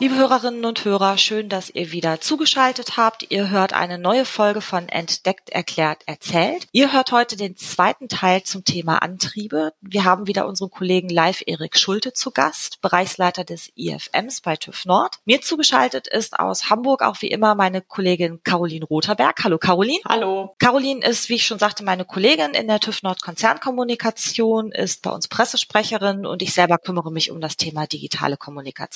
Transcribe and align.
Liebe 0.00 0.16
Hörerinnen 0.16 0.64
und 0.64 0.84
Hörer, 0.84 1.18
schön, 1.18 1.48
dass 1.48 1.70
ihr 1.70 1.92
wieder 1.92 2.20
zugeschaltet 2.20 2.96
habt. 2.96 3.30
Ihr 3.30 3.50
hört 3.50 3.72
eine 3.74 3.98
neue 3.98 4.24
Folge 4.24 4.60
von 4.60 4.88
Entdeckt, 4.88 5.50
Erklärt, 5.50 6.02
Erzählt. 6.06 6.66
Ihr 6.72 6.92
hört 6.92 7.12
heute 7.12 7.36
den 7.36 7.56
zweiten 7.56 8.08
Teil 8.08 8.42
zum 8.42 8.64
Thema 8.64 9.02
Antriebe. 9.02 9.72
Wir 9.82 10.04
haben 10.04 10.26
wieder 10.26 10.48
unseren 10.48 10.70
Kollegen 10.70 11.10
Live 11.10 11.42
Erik 11.46 11.78
Schulte 11.78 12.12
zu 12.12 12.30
Gast, 12.30 12.80
Bereichsleiter 12.80 13.44
des 13.44 13.70
IFMs 13.76 14.40
bei 14.40 14.56
TÜV 14.56 14.86
Nord. 14.86 15.16
Mir 15.26 15.42
zugeschaltet 15.42 16.08
ist 16.08 16.38
aus 16.38 16.70
Hamburg 16.70 17.02
auch 17.02 17.20
wie 17.20 17.28
immer 17.28 17.54
meine 17.54 17.82
Kollegin 17.82 18.40
Caroline 18.42 18.86
Rotherberg. 18.86 19.44
Hallo 19.44 19.58
Caroline. 19.58 20.00
Hallo. 20.08 20.54
Caroline 20.58 21.06
ist, 21.06 21.28
wie 21.28 21.34
ich 21.34 21.46
schon 21.46 21.58
sagte, 21.58 21.84
meine 21.84 22.04
Kollegin 22.04 22.52
in 22.52 22.68
der 22.68 22.80
TÜV 22.80 23.02
Nord 23.02 23.22
Konzernkommunikation, 23.22 24.72
ist 24.72 25.02
bei 25.02 25.10
uns 25.10 25.28
Pressesprecherin 25.28 26.26
und 26.26 26.42
ich 26.42 26.54
selber 26.54 26.78
kümmere 26.78 27.12
mich 27.12 27.30
um 27.30 27.40
das 27.40 27.56
Thema 27.56 27.86
digitale 27.86 28.36
Kommunikation. 28.36 28.93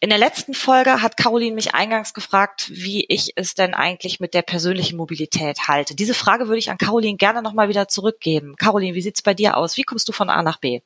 In 0.00 0.10
der 0.10 0.18
letzten 0.18 0.54
Folge 0.54 1.02
hat 1.02 1.16
Caroline 1.16 1.56
mich 1.56 1.74
eingangs 1.74 2.14
gefragt, 2.14 2.70
wie 2.70 3.04
ich 3.08 3.32
es 3.34 3.54
denn 3.54 3.74
eigentlich 3.74 4.20
mit 4.20 4.32
der 4.32 4.42
persönlichen 4.42 4.96
Mobilität 4.96 5.66
halte. 5.66 5.96
Diese 5.96 6.14
Frage 6.14 6.46
würde 6.46 6.58
ich 6.58 6.70
an 6.70 6.78
Caroline 6.78 7.16
gerne 7.16 7.42
nochmal 7.42 7.68
wieder 7.68 7.88
zurückgeben. 7.88 8.54
Caroline, 8.56 8.94
wie 8.94 9.00
sieht's 9.02 9.22
bei 9.22 9.34
dir 9.34 9.56
aus? 9.56 9.76
Wie 9.76 9.82
kommst 9.82 10.08
du 10.08 10.12
von 10.12 10.30
A 10.30 10.42
nach 10.42 10.58
B? 10.58 10.82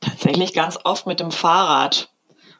Tatsächlich 0.00 0.52
ganz 0.52 0.78
oft 0.84 1.06
mit 1.06 1.20
dem 1.20 1.30
Fahrrad, 1.30 2.10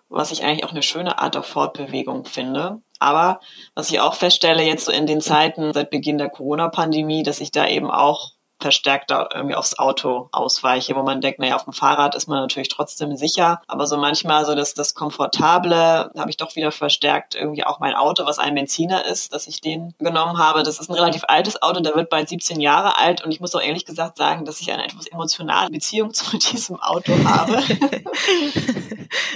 was 0.08 0.32
ich 0.32 0.42
eigentlich 0.42 0.64
auch 0.64 0.72
eine 0.72 0.82
schöne 0.82 1.18
Art 1.18 1.34
der 1.34 1.42
Fortbewegung 1.42 2.24
finde. 2.24 2.80
Aber 2.98 3.40
was 3.74 3.90
ich 3.90 4.00
auch 4.00 4.14
feststelle 4.14 4.62
jetzt 4.62 4.86
so 4.86 4.92
in 4.92 5.06
den 5.06 5.20
Zeiten 5.20 5.72
seit 5.74 5.90
Beginn 5.90 6.16
der 6.16 6.30
Corona-Pandemie, 6.30 7.22
dass 7.22 7.40
ich 7.40 7.50
da 7.50 7.66
eben 7.66 7.90
auch 7.90 8.32
verstärkter 8.60 9.28
irgendwie 9.34 9.54
aufs 9.54 9.78
Auto 9.78 10.28
ausweiche, 10.32 10.94
wo 10.96 11.02
man 11.02 11.20
denkt, 11.20 11.38
naja, 11.38 11.56
auf 11.56 11.64
dem 11.64 11.72
Fahrrad 11.72 12.14
ist 12.14 12.28
man 12.28 12.38
natürlich 12.40 12.68
trotzdem 12.68 13.16
sicher, 13.16 13.62
aber 13.66 13.86
so 13.86 13.96
manchmal 13.96 14.44
so 14.44 14.54
das, 14.54 14.74
das 14.74 14.94
Komfortable 14.94 16.10
habe 16.16 16.30
ich 16.30 16.36
doch 16.36 16.54
wieder 16.56 16.72
verstärkt 16.72 17.34
irgendwie 17.34 17.64
auch 17.64 17.80
mein 17.80 17.94
Auto, 17.94 18.26
was 18.26 18.38
ein 18.38 18.54
Benziner 18.54 19.04
ist, 19.04 19.32
dass 19.32 19.46
ich 19.46 19.60
den 19.60 19.94
genommen 19.98 20.38
habe. 20.38 20.62
Das 20.62 20.78
ist 20.78 20.90
ein 20.90 20.94
relativ 20.94 21.24
altes 21.28 21.60
Auto, 21.62 21.80
der 21.80 21.94
wird 21.94 22.10
bald 22.10 22.28
17 22.28 22.60
Jahre 22.60 22.98
alt 22.98 23.24
und 23.24 23.32
ich 23.32 23.40
muss 23.40 23.54
auch 23.54 23.62
ehrlich 23.62 23.84
gesagt 23.84 24.18
sagen, 24.18 24.44
dass 24.44 24.60
ich 24.60 24.72
eine 24.72 24.84
etwas 24.84 25.06
emotionale 25.06 25.70
Beziehung 25.70 26.12
zu 26.14 26.36
diesem 26.36 26.80
Auto 26.80 27.12
habe. 27.24 27.62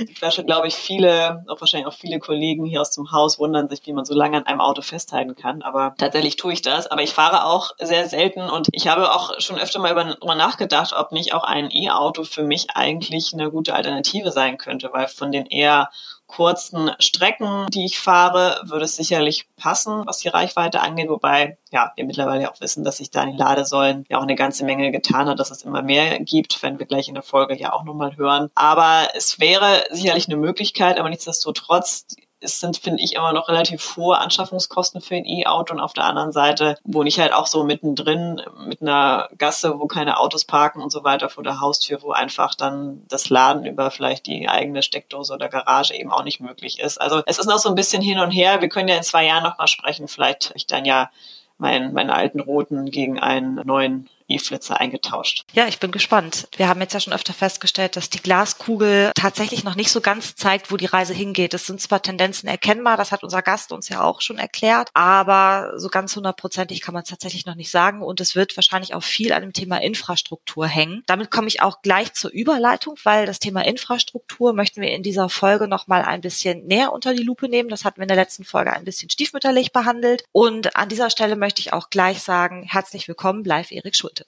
ich 0.07 0.19
Flasche, 0.19 0.45
glaube 0.45 0.69
ich, 0.69 0.75
viele, 0.75 1.45
auch 1.49 1.61
wahrscheinlich 1.61 1.87
auch 1.87 1.95
viele 1.95 2.19
Kollegen 2.19 2.65
hier 2.65 2.81
aus 2.81 2.91
dem 2.91 3.13
Haus 3.13 3.39
wundern 3.39 3.69
sich, 3.69 3.81
wie 3.87 3.93
man 3.93 4.05
so 4.05 4.15
lange 4.15 4.37
an 4.37 4.47
einem 4.47 4.61
Auto 4.61 4.83
festhalten 4.83 5.35
kann, 5.35 5.63
aber 5.63 5.95
tatsächlich 5.99 6.37
tue 6.37 6.53
ich 6.53 6.63
das, 6.63 6.87
aber 6.87 7.03
ich 7.03 7.13
fahre 7.13 7.47
auch 7.47 7.73
sehr 7.79 8.09
selten 8.09 8.43
und 8.43 8.69
ich 8.73 8.89
habe 8.89 9.14
auch 9.15 9.41
schon 9.41 9.59
öfter 9.59 9.79
mal 9.79 9.93
über, 9.93 10.35
nachgedacht, 10.35 10.93
ob 10.93 11.13
nicht 11.13 11.33
auch 11.33 11.45
ein 11.45 11.71
E-Auto 11.71 12.25
für 12.25 12.43
mich 12.43 12.71
eigentlich 12.75 13.33
eine 13.33 13.51
gute 13.51 13.75
Alternative 13.75 14.33
sein 14.33 14.59
könnte, 14.59 14.91
weil 14.93 15.09
von 15.09 15.33
den 15.33 15.47
eher 15.47 15.91
kurzen 16.27 16.91
Strecken, 16.99 17.67
die 17.71 17.85
ich 17.85 17.99
fahre, 17.99 18.61
würde 18.65 18.87
es 18.87 18.97
sicherlich 18.97 19.47
passen, 19.57 20.07
was 20.07 20.19
die 20.19 20.29
Reichweite 20.29 20.81
angeht, 20.81 21.09
wobei 21.09 21.59
ja, 21.71 21.93
wir 21.97 22.05
mittlerweile 22.05 22.51
auch 22.51 22.61
wissen, 22.61 22.83
dass 22.83 22.97
sich 22.97 23.11
da 23.11 23.23
in 23.23 23.31
den 23.31 23.39
Ladesäulen 23.39 24.05
ja 24.09 24.19
auch 24.19 24.23
eine 24.23 24.35
ganze 24.35 24.65
Menge 24.65 24.91
getan 24.91 25.29
hat, 25.29 25.39
dass 25.39 25.51
es 25.51 25.63
immer 25.63 25.83
mehr 25.83 26.19
gibt, 26.21 26.63
wenn 26.63 26.79
wir 26.79 26.87
gleich 26.87 27.09
in 27.09 27.15
der 27.15 27.23
Folge 27.23 27.57
ja 27.57 27.73
auch 27.73 27.85
nochmal 27.85 28.17
hören. 28.17 28.51
Aber 28.55 29.09
es 29.15 29.39
wäre 29.39 29.85
sicherlich 29.91 30.27
eine 30.27 30.37
Möglichkeit, 30.37 30.99
aber 30.99 31.11
nichtsdestotrotz 31.11 32.07
es 32.45 32.61
sind, 32.61 32.77
finde 32.77 33.03
ich, 33.03 33.15
immer 33.15 33.33
noch 33.33 33.49
relativ 33.49 33.97
hohe 33.97 34.19
Anschaffungskosten 34.19 35.01
für 35.01 35.17
ein 35.17 35.25
E-Auto 35.25 35.75
und 35.75 35.81
auf 35.81 35.93
der 35.93 36.05
anderen 36.05 36.33
Seite 36.33 36.77
wohne 36.85 37.09
ich 37.09 37.19
halt 37.19 37.33
auch 37.33 37.47
so 37.47 37.65
mittendrin 37.65 38.41
mit 38.67 38.83
einer 38.83 39.29
Gasse, 39.39 39.81
wo 39.81 39.87
keine 39.87 40.19
Autos 40.19 40.45
parken 40.45 40.83
und 40.83 40.91
so 40.91 41.05
weiter 41.05 41.29
vor 41.29 41.43
der 41.43 41.61
Haustür, 41.61 42.03
wo 42.03 42.13
einfach 42.13 42.55
dann 42.55 43.03
das 43.09 43.31
Laden 43.31 43.67
über 43.67 43.91
vielleicht 43.91 44.27
die 44.27 44.49
eigene 44.49 44.83
Steckdose 44.83 45.33
oder 45.33 45.49
Garage 45.49 45.95
eben 45.95 46.13
auch 46.13 46.25
nicht 46.25 46.41
möglich 46.41 46.79
ist. 46.79 47.01
Also 47.01 47.23
es 47.27 47.39
ist 47.39 47.47
noch 47.47 47.59
so 47.59 47.69
ein 47.69 47.75
bisschen 47.75 48.03
hin 48.03 48.19
und 48.19 48.31
her. 48.31 48.61
Wir 48.61 48.69
können 48.69 48.89
ja 48.89 48.97
in 48.97 49.03
zwei 49.03 49.27
Jahren 49.27 49.43
noch 49.43 49.59
mal 49.59 49.67
sprechen. 49.67 50.09
Vielleicht 50.09 50.53
ich 50.55 50.67
dann 50.67 50.85
ja 50.85 51.11
meinen, 51.59 51.93
meinen 51.93 52.11
alten 52.11 52.41
roten 52.41 52.91
gegen 52.91 53.19
einen 53.19 53.55
neuen 53.65 54.09
E-Flitzer 54.29 54.81
eingetauscht. 54.81 55.45
Ja, 55.53 55.67
ich 55.67 55.81
bin 55.81 55.91
gespannt. 55.91 56.49
Wir 56.57 56.69
haben 56.69 56.81
jetzt 56.81 56.95
ja 56.95 57.01
schon 57.01 57.13
öfter 57.13 57.33
festgestellt, 57.33 57.97
dass 57.97 58.11
die 58.11 58.21
Glaskugel 58.21 59.11
tatsächlich 59.15 59.65
noch 59.65 59.75
nicht 59.75 59.91
so 59.91 60.01
ganz 60.01 60.37
zeigt, 60.37 60.71
wo 60.71 60.77
die 60.77 60.87
Reise 60.87 61.15
hingeht. 61.15 61.55
Es 61.55 61.67
sind 61.67 61.81
zwar 61.81 62.03
Tendenzen 62.03 62.49
erkennbar, 62.49 62.97
das 62.97 63.13
hat 63.13 63.23
unser 63.23 63.43
Gast 63.43 63.73
uns 63.73 63.89
ja 63.89 64.03
auch 64.03 64.21
schon 64.21 64.39
erklärt, 64.39 64.91
aber 64.95 65.73
so 65.77 65.89
ganz 65.89 66.15
hundertprozentig 66.17 66.81
kann 66.81 66.95
man 66.95 67.03
es 67.03 67.09
tatsächlich 67.09 67.47
noch 67.47 67.55
nicht 67.55 67.71
sagen 67.71 68.03
und 68.03 68.21
es 68.21 68.35
wird 68.35 68.57
wahrscheinlich 68.57 68.95
auch 68.95 69.03
viel 69.03 69.33
an 69.33 69.43
dem 69.43 69.53
Thema 69.53 69.81
Infrastruktur 69.81 70.67
hängen. 70.67 71.03
Damit 71.07 71.31
komme 71.31 71.49
ich 71.49 71.63
auch 71.63 71.83
gleich 71.83 72.13
zur 72.15 72.31
Überleitung, 72.31 72.97
weil 73.05 73.27
das 73.27 73.41
Thema 73.41 73.65
Infrastruktur 73.65 74.53
möchten 74.53 74.81
wir 74.81 74.91
in 74.91 75.03
dieser 75.03 75.29
Folge 75.29 75.69
noch 75.69 75.87
mal 75.87 76.03
ein 76.03 76.21
bisschen 76.21 76.67
näher 76.67 76.93
unter 76.93 77.15
die 77.15 77.23
Lupe 77.23 77.49
nehmen. 77.49 77.69
Das 77.69 77.85
hatten 77.85 77.99
wir 77.99 78.05
in 78.05 78.09
der 78.09 78.17
letzten 78.17 78.45
Folge 78.45 78.73
ein 78.73 78.85
bisschen 78.85 79.11
stiefmütterlich 79.11 79.73
behandelt 79.73 80.25
und 80.33 80.77
an 80.77 80.89
dieser 80.89 81.11
Stelle 81.11 81.37
möchte 81.37 81.61
ich 81.61 81.73
auch 81.73 81.91
gleich 81.91 82.23
sagen, 82.23 82.63
herzlich 82.63 83.09
willkommen, 83.09 83.45
live 83.45 83.71
Erik. 83.71 83.95
Schulte. 84.05 84.24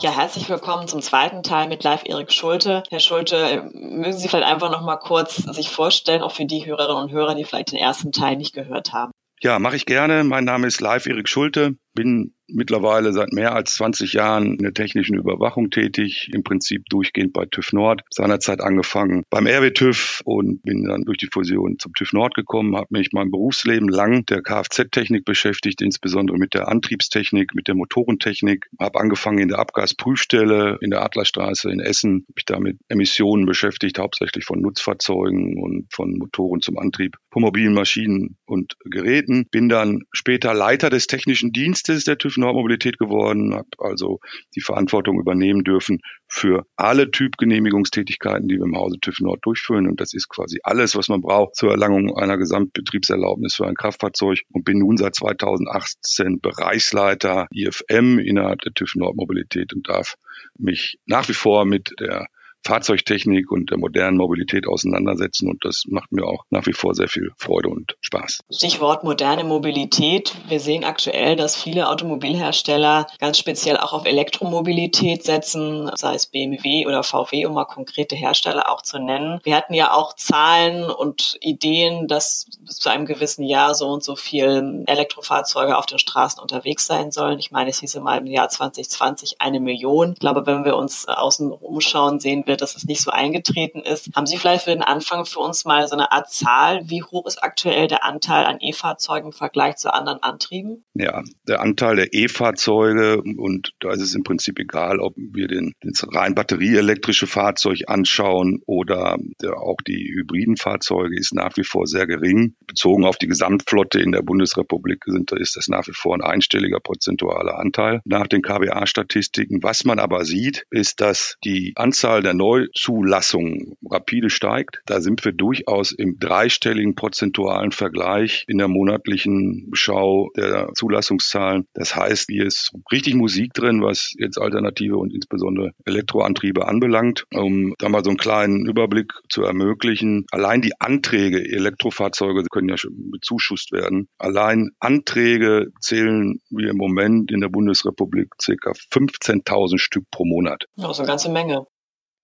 Ja, 0.00 0.14
herzlich 0.14 0.46
willkommen 0.50 0.88
zum 0.88 1.00
zweiten 1.00 1.42
Teil 1.42 1.70
mit 1.70 1.82
Live 1.82 2.02
Erik 2.04 2.30
Schulte. 2.30 2.82
Herr 2.90 3.00
Schulte, 3.00 3.70
mögen 3.72 4.12
Sie 4.12 4.28
vielleicht 4.28 4.46
einfach 4.46 4.70
noch 4.70 4.82
mal 4.82 4.98
kurz 4.98 5.36
sich 5.36 5.70
vorstellen, 5.70 6.20
auch 6.20 6.32
für 6.32 6.44
die 6.44 6.66
Hörerinnen 6.66 7.04
und 7.04 7.12
Hörer, 7.12 7.34
die 7.34 7.44
vielleicht 7.44 7.72
den 7.72 7.78
ersten 7.78 8.12
Teil 8.12 8.36
nicht 8.36 8.52
gehört 8.52 8.92
haben? 8.92 9.10
Ja, 9.40 9.58
mache 9.58 9.76
ich 9.76 9.86
gerne. 9.86 10.22
Mein 10.22 10.44
Name 10.44 10.66
ist 10.66 10.82
Live 10.82 11.06
Erik 11.06 11.30
Schulte, 11.30 11.76
bin 11.94 12.34
mittlerweile 12.54 13.12
seit 13.12 13.32
mehr 13.32 13.54
als 13.54 13.74
20 13.74 14.12
Jahren 14.12 14.54
in 14.54 14.58
der 14.58 14.74
technischen 14.74 15.16
Überwachung 15.16 15.70
tätig, 15.70 16.30
im 16.32 16.42
Prinzip 16.42 16.86
durchgehend 16.88 17.32
bei 17.32 17.46
TÜV 17.46 17.72
Nord. 17.72 18.02
Seinerzeit 18.10 18.60
angefangen 18.60 19.24
beim 19.30 19.46
RW 19.46 19.70
TÜV 19.70 20.20
und 20.24 20.62
bin 20.62 20.84
dann 20.84 21.02
durch 21.02 21.18
die 21.18 21.28
Fusion 21.32 21.78
zum 21.78 21.92
TÜV 21.94 22.12
Nord 22.12 22.34
gekommen, 22.34 22.76
habe 22.76 22.88
mich 22.90 23.10
mein 23.12 23.30
Berufsleben 23.30 23.88
lang 23.88 24.26
der 24.26 24.42
Kfz-Technik 24.42 25.24
beschäftigt, 25.24 25.80
insbesondere 25.82 26.38
mit 26.38 26.54
der 26.54 26.68
Antriebstechnik, 26.68 27.54
mit 27.54 27.68
der 27.68 27.74
Motorentechnik. 27.74 28.66
Habe 28.78 29.00
angefangen 29.00 29.38
in 29.38 29.48
der 29.48 29.58
Abgasprüfstelle 29.58 30.78
in 30.80 30.90
der 30.90 31.02
Adlerstraße 31.02 31.70
in 31.70 31.80
Essen, 31.80 32.26
mich 32.34 32.44
da 32.44 32.58
mit 32.58 32.78
Emissionen 32.88 33.46
beschäftigt, 33.46 33.98
hauptsächlich 33.98 34.44
von 34.44 34.60
Nutzfahrzeugen 34.60 35.62
und 35.62 35.86
von 35.92 36.18
Motoren 36.18 36.60
zum 36.60 36.78
Antrieb 36.78 37.16
von 37.30 37.42
mobilen 37.42 37.72
Maschinen 37.72 38.36
und 38.44 38.76
Geräten. 38.84 39.46
Bin 39.50 39.68
dann 39.68 40.02
später 40.12 40.54
Leiter 40.54 40.90
des 40.90 41.06
technischen 41.06 41.52
Dienstes 41.52 42.04
der 42.04 42.18
TÜV 42.18 42.36
Nordmobilität 42.42 42.98
geworden, 42.98 43.54
habe 43.54 43.68
also 43.78 44.20
die 44.54 44.60
Verantwortung 44.60 45.18
übernehmen 45.18 45.64
dürfen 45.64 46.00
für 46.28 46.64
alle 46.76 47.10
Typgenehmigungstätigkeiten, 47.10 48.48
die 48.48 48.56
wir 48.56 48.64
im 48.64 48.76
Hause 48.76 48.98
TÜV 49.00 49.20
Nord 49.20 49.40
durchführen. 49.42 49.88
Und 49.88 50.00
das 50.00 50.14
ist 50.14 50.28
quasi 50.28 50.58
alles, 50.62 50.96
was 50.96 51.08
man 51.08 51.20
braucht 51.20 51.56
zur 51.56 51.70
Erlangung 51.70 52.16
einer 52.16 52.36
Gesamtbetriebserlaubnis 52.36 53.54
für 53.54 53.66
ein 53.66 53.74
Kraftfahrzeug 53.74 54.40
und 54.52 54.64
bin 54.64 54.78
nun 54.78 54.96
seit 54.96 55.14
2018 55.14 56.40
Bereichsleiter 56.40 57.46
IFM 57.52 58.18
innerhalb 58.18 58.60
der 58.60 58.72
TÜV 58.72 58.94
Nordmobilität 58.96 59.72
und 59.72 59.88
darf 59.88 60.16
mich 60.58 60.98
nach 61.06 61.28
wie 61.28 61.34
vor 61.34 61.64
mit 61.64 61.94
der 62.00 62.26
Fahrzeugtechnik 62.64 63.50
und 63.50 63.70
der 63.70 63.78
modernen 63.78 64.16
Mobilität 64.16 64.66
auseinandersetzen. 64.66 65.48
Und 65.48 65.64
das 65.64 65.84
macht 65.88 66.12
mir 66.12 66.24
auch 66.24 66.44
nach 66.50 66.66
wie 66.66 66.72
vor 66.72 66.94
sehr 66.94 67.08
viel 67.08 67.32
Freude 67.36 67.68
und 67.68 67.96
Spaß. 68.00 68.44
Stichwort 68.50 69.04
moderne 69.04 69.44
Mobilität. 69.44 70.34
Wir 70.48 70.60
sehen 70.60 70.84
aktuell, 70.84 71.36
dass 71.36 71.56
viele 71.56 71.88
Automobilhersteller 71.88 73.06
ganz 73.18 73.38
speziell 73.38 73.76
auch 73.76 73.92
auf 73.92 74.06
Elektromobilität 74.06 75.24
setzen, 75.24 75.90
sei 75.96 76.14
es 76.14 76.26
BMW 76.26 76.86
oder 76.86 77.02
VW, 77.02 77.46
um 77.46 77.54
mal 77.54 77.64
konkrete 77.64 78.14
Hersteller 78.14 78.70
auch 78.70 78.82
zu 78.82 78.98
nennen. 78.98 79.40
Wir 79.42 79.56
hatten 79.56 79.74
ja 79.74 79.92
auch 79.92 80.14
Zahlen 80.14 80.84
und 80.84 81.36
Ideen, 81.40 82.06
dass 82.06 82.46
bis 82.60 82.76
zu 82.76 82.88
einem 82.88 83.06
gewissen 83.06 83.44
Jahr 83.44 83.74
so 83.74 83.88
und 83.88 84.04
so 84.04 84.16
viel 84.16 84.84
Elektrofahrzeuge 84.86 85.76
auf 85.76 85.86
den 85.86 85.98
Straßen 85.98 86.40
unterwegs 86.40 86.86
sein 86.86 87.10
sollen. 87.10 87.38
Ich 87.38 87.50
meine, 87.50 87.70
es 87.70 87.80
hieß 87.80 87.96
mal 88.00 88.18
im 88.18 88.26
Jahr 88.26 88.48
2020 88.48 89.40
eine 89.40 89.60
Million. 89.60 90.12
Ich 90.12 90.20
glaube, 90.20 90.46
wenn 90.46 90.64
wir 90.64 90.76
uns 90.76 91.06
außen 91.08 91.50
umschauen, 91.50 92.20
sehen 92.20 92.44
wir, 92.46 92.51
wird, 92.52 92.60
dass 92.60 92.76
es 92.76 92.84
nicht 92.84 93.00
so 93.00 93.10
eingetreten 93.10 93.80
ist. 93.80 94.10
Haben 94.14 94.26
Sie 94.26 94.36
vielleicht 94.36 94.64
für 94.64 94.70
den 94.70 94.82
Anfang 94.82 95.24
für 95.24 95.40
uns 95.40 95.64
mal 95.64 95.88
so 95.88 95.94
eine 95.94 96.12
Art 96.12 96.30
Zahl? 96.30 96.82
Wie 96.84 97.02
hoch 97.02 97.26
ist 97.26 97.42
aktuell 97.42 97.88
der 97.88 98.04
Anteil 98.04 98.44
an 98.44 98.58
E-Fahrzeugen 98.60 99.28
im 99.28 99.32
Vergleich 99.32 99.76
zu 99.76 99.92
anderen 99.92 100.22
Antrieben? 100.22 100.84
Ja, 100.92 101.22
der 101.48 101.62
Anteil 101.62 101.96
der 101.96 102.12
E-Fahrzeuge 102.12 103.22
und 103.22 103.72
da 103.80 103.92
ist 103.92 104.02
es 104.02 104.14
im 104.14 104.22
Prinzip 104.22 104.58
egal, 104.58 105.00
ob 105.00 105.14
wir 105.16 105.48
den, 105.48 105.72
das 105.80 106.06
rein 106.12 106.34
batterieelektrische 106.34 107.26
Fahrzeug 107.26 107.84
anschauen 107.86 108.60
oder 108.66 109.16
der, 109.40 109.58
auch 109.58 109.78
die 109.86 110.12
hybriden 110.14 110.56
Fahrzeuge 110.56 111.18
ist 111.18 111.32
nach 111.34 111.56
wie 111.56 111.64
vor 111.64 111.86
sehr 111.86 112.06
gering. 112.06 112.54
Bezogen 112.66 113.06
auf 113.06 113.16
die 113.16 113.28
Gesamtflotte 113.28 114.00
in 114.00 114.12
der 114.12 114.22
Bundesrepublik 114.22 115.04
sind, 115.06 115.32
ist 115.32 115.56
das 115.56 115.68
nach 115.68 115.86
wie 115.86 115.94
vor 115.94 116.14
ein 116.14 116.20
einstelliger 116.20 116.80
prozentualer 116.80 117.58
Anteil 117.58 118.02
nach 118.04 118.26
den 118.26 118.42
KBA-Statistiken. 118.42 119.62
Was 119.62 119.84
man 119.84 119.98
aber 119.98 120.24
sieht, 120.24 120.66
ist, 120.70 121.00
dass 121.00 121.38
die 121.44 121.72
Anzahl 121.76 122.22
der 122.22 122.34
Neuzulassung 122.42 123.76
rapide 123.88 124.28
steigt. 124.28 124.80
Da 124.86 125.00
sind 125.00 125.24
wir 125.24 125.30
durchaus 125.30 125.92
im 125.92 126.18
dreistelligen 126.18 126.96
prozentualen 126.96 127.70
Vergleich 127.70 128.44
in 128.48 128.58
der 128.58 128.66
monatlichen 128.66 129.70
Schau 129.74 130.30
der 130.36 130.70
Zulassungszahlen. 130.74 131.66
Das 131.74 131.94
heißt, 131.94 132.26
hier 132.28 132.46
ist 132.46 132.72
richtig 132.90 133.14
Musik 133.14 133.52
drin, 133.54 133.80
was 133.80 134.12
jetzt 134.18 134.38
Alternative 134.38 134.96
und 134.96 135.14
insbesondere 135.14 135.70
Elektroantriebe 135.84 136.66
anbelangt. 136.66 137.26
Um 137.32 137.74
da 137.78 137.88
mal 137.88 138.02
so 138.02 138.10
einen 138.10 138.16
kleinen 138.16 138.66
Überblick 138.66 139.12
zu 139.28 139.44
ermöglichen. 139.44 140.26
Allein 140.32 140.62
die 140.62 140.80
Anträge, 140.80 141.38
Elektrofahrzeuge 141.38 142.42
können 142.50 142.68
ja 142.68 142.76
schon 142.76 143.12
bezuschusst 143.12 143.70
werden. 143.70 144.08
Allein 144.18 144.70
Anträge 144.80 145.68
zählen 145.80 146.40
wir 146.50 146.70
im 146.70 146.76
Moment 146.76 147.30
in 147.30 147.40
der 147.40 147.48
Bundesrepublik 147.50 148.30
circa 148.40 148.72
15.000 148.72 149.78
Stück 149.78 150.04
pro 150.10 150.24
Monat. 150.24 150.64
Also 150.76 151.02
eine 151.02 151.08
ganze 151.08 151.30
Menge. 151.30 151.66